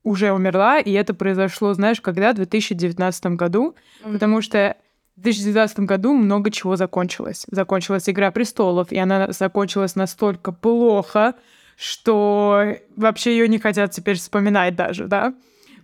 уже 0.04 0.32
умерла, 0.32 0.80
и 0.80 0.92
это 0.92 1.14
произошло, 1.14 1.76
знаешь, 1.76 2.02
когда? 2.02 2.32
В 2.32 2.38
2019 2.38 3.26
году, 3.28 3.76
mm-hmm. 4.04 4.14
потому 4.14 4.42
что 4.42 4.76
в 5.16 5.22
2019 5.22 5.82
году 5.82 6.16
много 6.16 6.50
чего 6.50 6.78
закончилось. 6.78 7.46
Закончилась 7.52 8.10
«Игра 8.10 8.32
престолов», 8.32 8.92
и 8.92 8.98
она 8.98 9.32
закончилась 9.34 9.96
настолько 9.96 10.52
плохо, 10.52 11.36
что 11.80 12.76
вообще 12.98 13.38
ее 13.38 13.48
не 13.48 13.58
хотят 13.58 13.92
теперь 13.92 14.18
вспоминать 14.18 14.76
даже, 14.76 15.08
да. 15.08 15.34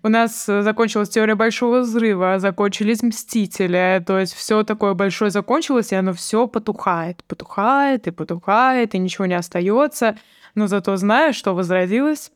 У 0.04 0.10
нас 0.10 0.48
э, 0.50 0.62
закончилась 0.62 1.08
теория 1.08 1.36
большого 1.36 1.80
взрыва, 1.80 2.38
закончились 2.38 3.02
мстители, 3.02 4.04
то 4.06 4.20
есть 4.20 4.34
все 4.34 4.64
такое 4.64 4.94
большое 4.94 5.32
закончилось, 5.32 5.94
и 5.94 5.96
оно 5.96 6.12
все 6.12 6.48
потухает, 6.48 7.24
потухает 7.24 8.08
и 8.08 8.12
потухает, 8.12 8.94
и 8.94 8.98
ничего 8.98 9.26
не 9.26 9.36
остается. 9.36 10.18
Но 10.54 10.68
зато 10.68 10.98
знаешь, 10.98 11.38
что 11.38 11.56
возродилось? 11.56 12.32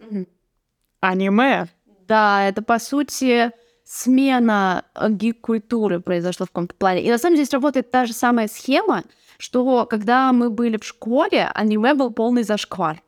Аниме. 1.02 1.68
Да, 2.08 2.48
это 2.48 2.62
по 2.62 2.80
сути 2.80 3.52
смена 3.84 4.86
э, 4.96 5.10
гик-культуры 5.10 6.00
произошла 6.00 6.46
в 6.46 6.50
каком-то 6.50 6.76
плане. 6.76 7.04
И 7.04 7.12
на 7.12 7.18
самом 7.18 7.36
деле 7.36 7.44
здесь 7.44 7.54
работает 7.54 7.92
та 7.92 8.06
же 8.06 8.14
самая 8.14 8.48
схема, 8.48 9.04
что 9.38 9.86
когда 9.86 10.32
мы 10.32 10.50
были 10.50 10.78
в 10.78 10.86
школе, 10.86 11.52
аниме 11.54 11.94
был 11.94 12.12
полный 12.12 12.44
зашквар 12.44 13.02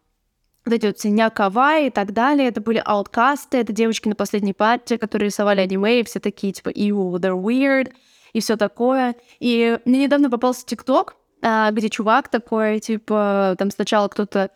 вот 0.65 0.73
эти 0.73 0.85
вот 0.85 0.99
Синяк 0.99 1.39
и 1.39 1.89
так 1.89 2.13
далее, 2.13 2.47
это 2.47 2.61
были 2.61 2.81
ауткасты, 2.83 3.57
это 3.57 3.73
девочки 3.73 4.07
на 4.07 4.15
последней 4.15 4.53
парте, 4.53 4.97
которые 4.97 5.27
рисовали 5.27 5.61
аниме, 5.61 6.01
и 6.01 6.03
все 6.03 6.19
такие, 6.19 6.53
типа, 6.53 6.69
ew, 6.69 7.13
they're 7.15 7.39
weird, 7.39 7.91
и 8.33 8.39
все 8.39 8.57
такое. 8.57 9.15
И 9.39 9.79
мне 9.85 10.03
недавно 10.03 10.29
попался 10.29 10.65
ТикТок, 10.65 11.15
а, 11.41 11.71
где 11.71 11.89
чувак 11.89 12.29
такой, 12.29 12.79
типа, 12.79 13.55
там 13.57 13.71
сначала 13.71 14.07
кто-то 14.07 14.51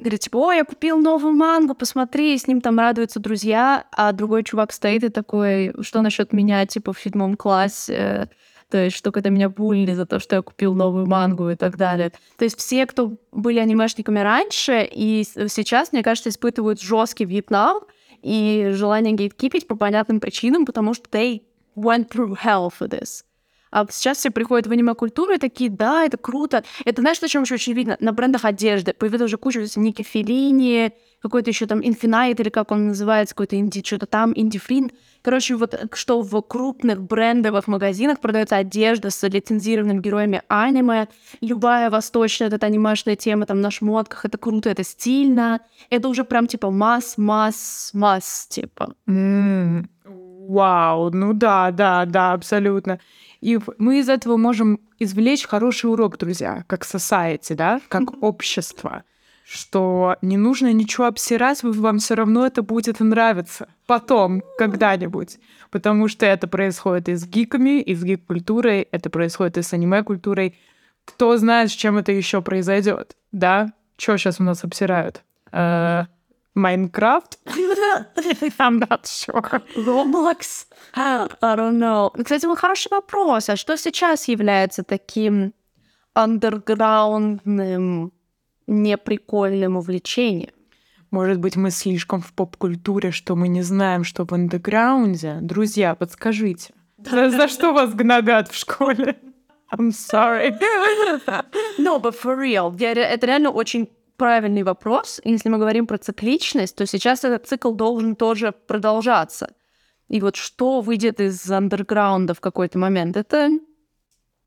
говорит, 0.00 0.20
типа, 0.20 0.36
ой, 0.38 0.56
я 0.56 0.64
купил 0.64 0.98
новую 0.98 1.34
мангу, 1.34 1.74
посмотри, 1.74 2.34
и 2.34 2.38
с 2.38 2.46
ним 2.46 2.62
там 2.62 2.78
радуются 2.78 3.20
друзья, 3.20 3.84
а 3.92 4.12
другой 4.12 4.44
чувак 4.44 4.72
стоит 4.72 5.04
и 5.04 5.08
такой, 5.10 5.74
что 5.82 6.00
насчет 6.00 6.32
меня, 6.32 6.64
типа, 6.64 6.94
в 6.94 7.00
седьмом 7.00 7.36
классе, 7.36 8.30
то 8.70 8.84
есть 8.84 8.96
что 8.96 9.12
когда 9.12 9.30
меня 9.30 9.48
булили 9.48 9.92
за 9.92 10.06
то, 10.06 10.18
что 10.18 10.36
я 10.36 10.42
купил 10.42 10.74
новую 10.74 11.06
мангу 11.06 11.50
и 11.50 11.56
так 11.56 11.76
далее. 11.76 12.12
То 12.36 12.44
есть 12.44 12.58
все, 12.58 12.86
кто 12.86 13.16
были 13.32 13.58
анимешниками 13.58 14.20
раньше 14.20 14.88
и 14.90 15.24
сейчас, 15.24 15.92
мне 15.92 16.02
кажется, 16.02 16.30
испытывают 16.30 16.80
жесткий 16.80 17.24
Вьетнам 17.24 17.82
и 18.22 18.70
желание 18.72 19.14
гейткипить 19.14 19.66
по 19.66 19.76
понятным 19.76 20.20
причинам, 20.20 20.66
потому 20.66 20.94
что 20.94 21.08
they 21.10 21.42
went 21.76 22.08
through 22.10 22.36
hell 22.44 22.70
for 22.70 22.88
this. 22.88 23.24
А 23.70 23.86
сейчас 23.90 24.18
все 24.18 24.30
приходят 24.30 24.66
в 24.66 24.72
аниме-культуру 24.72 25.34
и 25.34 25.38
такие, 25.38 25.70
да, 25.70 26.04
это 26.04 26.16
круто. 26.16 26.64
Это 26.84 27.02
знаешь, 27.02 27.20
на 27.20 27.28
чем 27.28 27.42
еще 27.42 27.54
очень 27.54 27.72
видно? 27.72 27.96
На 28.00 28.12
брендах 28.12 28.44
одежды. 28.44 28.92
Появилась 28.92 29.26
уже 29.26 29.36
куча 29.36 29.66
Ники 29.76 30.02
Филини, 30.02 30.92
какой-то 31.22 31.50
еще 31.50 31.66
там 31.66 31.80
Infinite, 31.80 32.40
или 32.40 32.48
как 32.48 32.70
он 32.72 32.88
называется, 32.88 33.34
какой-то 33.34 33.56
инди, 33.56 33.82
что-то 33.84 34.06
там, 34.06 34.32
инди-фрин. 34.34 34.90
Короче, 35.22 35.54
вот 35.54 35.88
что 35.92 36.22
в 36.22 36.40
крупных 36.40 37.02
брендовых 37.02 37.68
магазинах 37.68 38.20
продается 38.20 38.56
одежда 38.56 39.10
с 39.10 39.26
лицензированными 39.28 40.00
героями 40.00 40.42
аниме. 40.48 41.08
Любая 41.42 41.90
восточная 41.90 42.48
эта 42.48 42.66
анимешная 42.66 43.16
тема 43.16 43.44
там 43.44 43.60
на 43.60 43.70
шмотках, 43.70 44.24
это 44.24 44.38
круто, 44.38 44.70
это 44.70 44.82
стильно. 44.82 45.60
Это 45.90 46.08
уже 46.08 46.24
прям 46.24 46.46
типа 46.46 46.70
масс, 46.70 47.18
масс, 47.18 47.90
масс, 47.92 48.46
типа. 48.48 48.94
Mm. 49.06 49.84
Вау, 50.48 51.10
ну 51.10 51.32
да, 51.32 51.70
да, 51.70 52.04
да, 52.06 52.32
абсолютно. 52.32 52.98
И 53.40 53.58
мы 53.78 54.00
из 54.00 54.08
этого 54.08 54.36
можем 54.36 54.80
извлечь 54.98 55.46
хороший 55.46 55.90
урок, 55.90 56.18
друзья, 56.18 56.64
как 56.66 56.84
society, 56.84 57.54
да, 57.54 57.80
как 57.88 58.22
общество 58.22 59.04
что 59.50 60.16
не 60.22 60.36
нужно 60.36 60.72
ничего 60.72 61.08
обсирать, 61.08 61.64
вам 61.64 61.98
все 61.98 62.14
равно 62.14 62.46
это 62.46 62.62
будет 62.62 63.00
нравиться 63.00 63.66
потом, 63.86 64.44
когда-нибудь. 64.58 65.38
Потому 65.72 66.06
что 66.06 66.24
это 66.24 66.46
происходит 66.46 67.08
и 67.08 67.16
с 67.16 67.26
гиками, 67.26 67.80
и 67.80 67.96
с 67.96 68.04
гик-культурой, 68.04 68.86
это 68.92 69.10
происходит 69.10 69.58
и 69.58 69.62
с 69.62 69.72
аниме-культурой. 69.72 70.56
Кто 71.04 71.36
знает, 71.36 71.72
с 71.72 71.74
чем 71.74 71.98
это 71.98 72.12
еще 72.12 72.42
произойдет, 72.42 73.16
да? 73.32 73.72
Что 73.96 74.16
сейчас 74.16 74.38
у 74.38 74.44
нас 74.44 74.62
обсирают? 74.62 75.24
Э, 75.50 76.04
Майнкрафт? 76.54 77.40
I'm 78.58 78.78
not 78.78 79.06
sure. 79.06 79.62
Roblox? 79.76 80.66
I 80.94 81.28
don't 81.56 81.78
know. 81.78 82.10
Кстати, 82.10 82.46
вот 82.46 82.58
хороший 82.58 82.88
вопрос. 82.90 83.48
А 83.48 83.56
что 83.56 83.76
сейчас 83.76 84.28
является 84.28 84.82
таким 84.82 85.52
андерграундным, 86.14 88.12
неприкольным 88.66 89.76
увлечением? 89.76 90.54
Может 91.10 91.40
быть, 91.40 91.56
мы 91.56 91.70
слишком 91.70 92.20
в 92.20 92.32
поп-культуре, 92.32 93.10
что 93.10 93.34
мы 93.34 93.48
не 93.48 93.62
знаем, 93.62 94.04
что 94.04 94.24
в 94.24 94.32
андеграунде? 94.32 95.38
Друзья, 95.40 95.94
подскажите. 95.96 96.72
За, 96.98 97.30
за 97.30 97.48
что 97.48 97.72
вас 97.72 97.94
гнобят 97.94 98.48
в 98.48 98.54
школе? 98.54 99.16
I'm 99.72 99.90
sorry. 99.90 100.52
No, 101.78 101.98
but 101.98 102.14
for 102.14 102.36
real. 102.36 102.74
Это 102.78 103.26
реально 103.26 103.50
очень 103.50 103.88
правильный 104.20 104.64
вопрос. 104.64 105.18
Если 105.24 105.48
мы 105.48 105.56
говорим 105.56 105.86
про 105.86 105.96
цикличность, 105.96 106.76
то 106.76 106.84
сейчас 106.84 107.24
этот 107.24 107.46
цикл 107.46 107.72
должен 107.72 108.14
тоже 108.16 108.52
продолжаться. 108.52 109.54
И 110.08 110.20
вот 110.20 110.36
что 110.36 110.82
выйдет 110.82 111.20
из 111.20 111.50
андерграунда 111.50 112.34
в 112.34 112.40
какой-то 112.40 112.78
момент, 112.78 113.16
это 113.16 113.48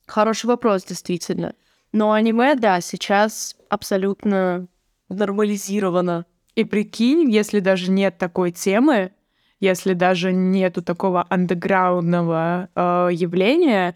хороший 0.05 0.45
вопрос, 0.45 0.83
действительно. 0.83 1.55
Но 1.91 2.11
аниме, 2.11 2.53
да, 2.53 2.81
сейчас 2.81 3.55
абсолютно 3.67 4.67
нормализировано. 5.09 6.27
И 6.53 6.65
прикинь, 6.65 7.31
если 7.31 7.59
даже 7.59 7.89
нет 7.89 8.19
такой 8.19 8.51
темы, 8.51 9.11
если 9.59 9.93
даже 9.93 10.33
нету 10.33 10.83
такого 10.83 11.25
андеграундного 11.31 12.69
э, 12.75 13.09
явления, 13.11 13.95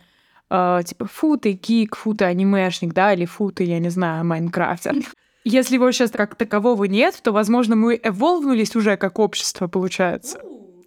э, 0.49 0.79
типа 0.83 1.05
фу 1.05 1.37
ты 1.37 1.51
гик, 1.51 1.95
фу 1.95 2.15
ты 2.15 2.25
анимешник, 2.25 2.93
да, 2.93 3.13
или 3.13 3.25
фу 3.25 3.51
ты, 3.51 3.63
я 3.63 3.77
не 3.77 3.89
знаю, 3.89 4.25
майнкрафтер. 4.25 4.95
Если 5.43 5.75
его 5.75 5.91
сейчас 5.91 6.11
как 6.11 6.35
такового 6.35 6.83
нет, 6.85 7.19
то, 7.23 7.31
возможно, 7.31 7.75
мы 7.75 7.99
эволвнулись 8.01 8.75
уже 8.75 8.97
как 8.97 9.19
общество, 9.19 9.67
получается. 9.67 10.39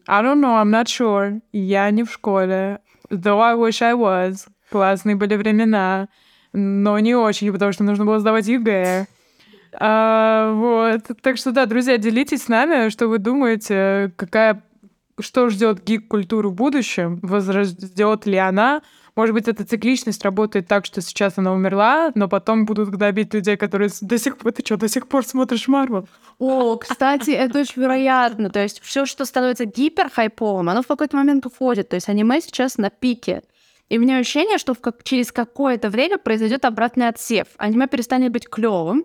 I 0.06 0.22
don't 0.22 0.40
know, 0.40 0.62
I'm 0.62 0.70
not 0.70 0.86
sure. 0.86 1.40
Я 1.52 1.90
не 1.90 2.04
в 2.04 2.12
школе. 2.12 2.80
Though 3.10 3.40
I 3.40 3.54
wish 3.54 3.82
I 3.82 3.94
was. 3.94 4.48
Классные 4.70 5.16
были 5.16 5.36
времена. 5.36 6.08
Но 6.52 6.98
не 6.98 7.14
очень, 7.14 7.52
потому 7.52 7.72
что 7.72 7.84
нужно 7.84 8.04
было 8.04 8.18
сдавать 8.18 8.48
ЕГЭ. 8.48 9.06
А, 9.72 10.52
вот. 10.52 11.02
Так 11.22 11.36
что 11.36 11.52
да, 11.52 11.66
друзья, 11.66 11.96
делитесь 11.96 12.44
с 12.44 12.48
нами, 12.48 12.88
что 12.88 13.06
вы 13.06 13.18
думаете, 13.18 14.12
какая 14.16 14.62
что 15.20 15.48
ждет 15.50 15.84
гик-культуру 15.84 16.50
в 16.50 16.54
будущем, 16.54 17.18
возрастет 17.22 18.26
ли 18.26 18.36
она. 18.36 18.82
Может 19.20 19.34
быть, 19.34 19.48
эта 19.48 19.66
цикличность 19.66 20.24
работает 20.24 20.66
так, 20.66 20.86
что 20.86 21.02
сейчас 21.02 21.36
она 21.36 21.52
умерла, 21.52 22.10
но 22.14 22.26
потом 22.26 22.64
будут 22.64 22.88
гнобить 22.88 23.34
людей, 23.34 23.58
которые 23.58 23.90
до 24.00 24.16
сих 24.16 24.38
пор... 24.38 24.52
Ты 24.52 24.64
что, 24.64 24.78
до 24.78 24.88
сих 24.88 25.08
пор 25.08 25.26
смотришь 25.26 25.68
Марвел? 25.68 26.08
О, 26.38 26.78
кстати, 26.78 27.30
это 27.32 27.58
очень 27.60 27.82
вероятно. 27.82 28.48
То 28.48 28.62
есть 28.62 28.80
все, 28.80 29.04
что 29.04 29.26
становится 29.26 29.66
гиперхайповым, 29.66 30.70
оно 30.70 30.80
в 30.80 30.86
какой-то 30.86 31.18
момент 31.18 31.44
уходит. 31.44 31.90
То 31.90 31.96
есть 31.96 32.08
аниме 32.08 32.40
сейчас 32.40 32.78
на 32.78 32.88
пике. 32.88 33.42
И 33.90 33.98
у 33.98 34.00
меня 34.00 34.16
ощущение, 34.16 34.56
что 34.56 34.74
как... 34.74 35.04
через 35.04 35.32
какое-то 35.32 35.90
время 35.90 36.16
произойдет 36.16 36.64
обратный 36.64 37.08
отсев. 37.08 37.46
Аниме 37.58 37.88
перестанет 37.88 38.32
быть 38.32 38.48
клевым, 38.48 39.04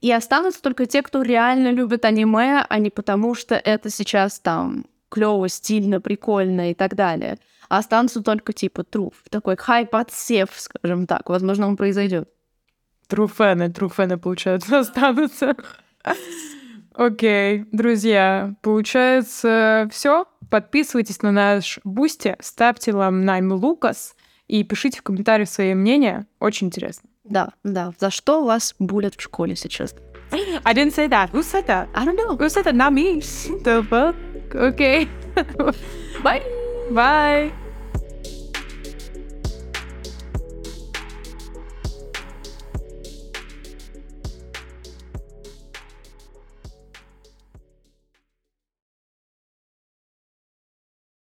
и 0.00 0.10
останутся 0.10 0.60
только 0.60 0.86
те, 0.86 1.02
кто 1.02 1.22
реально 1.22 1.70
любит 1.70 2.04
аниме, 2.04 2.66
а 2.68 2.78
не 2.80 2.90
потому, 2.90 3.36
что 3.36 3.54
это 3.54 3.90
сейчас 3.90 4.40
там 4.40 4.86
клево, 5.08 5.48
стильно, 5.48 6.00
прикольно 6.00 6.72
и 6.72 6.74
так 6.74 6.96
далее. 6.96 7.38
А 7.68 7.78
останутся 7.78 8.22
только 8.22 8.52
типа 8.52 8.84
true. 8.84 9.14
Такой 9.30 9.56
хайп-отсев, 9.56 10.50
скажем 10.56 11.06
так. 11.06 11.28
Возможно, 11.28 11.66
он 11.66 11.76
произойдет. 11.76 12.28
True 13.08 13.36
fans, 13.36 13.70
true 13.70 13.91
fans, 13.91 14.18
получается, 14.18 14.78
останутся. 14.80 15.56
Окей, 16.94 17.66
друзья, 17.72 18.54
получается 18.62 19.88
все. 19.92 20.26
Подписывайтесь 20.50 21.22
на 21.22 21.32
наш 21.32 21.78
Бусти, 21.84 22.36
ставьте 22.40 22.92
нам 22.92 23.24
Найм 23.24 23.52
Лукас 23.52 24.14
и 24.48 24.62
пишите 24.64 25.00
в 25.00 25.02
комментариях 25.02 25.48
свои 25.48 25.74
мнения. 25.74 26.26
Очень 26.40 26.68
интересно. 26.68 27.10
Да, 27.24 27.50
да. 27.64 27.92
За 27.98 28.10
что 28.10 28.44
вас 28.44 28.74
булят 28.78 29.16
в 29.16 29.20
школе 29.20 29.56
сейчас? 29.56 29.94
I 30.64 30.74
didn't 30.74 30.94
say 30.94 31.08
that. 31.08 31.30
Who 31.32 31.42
said 31.42 31.66
that? 31.66 31.88
I 31.94 32.04
don't 32.04 32.16
know. 32.16 32.36
Who 32.36 32.48
said 32.48 32.64
that? 32.64 32.74
Not 32.74 32.92
me. 32.92 33.20
The 33.64 33.82
fuck? 33.88 34.14
Okay. 34.54 35.08
Bye. 36.22 36.55
Bye. 36.90 37.52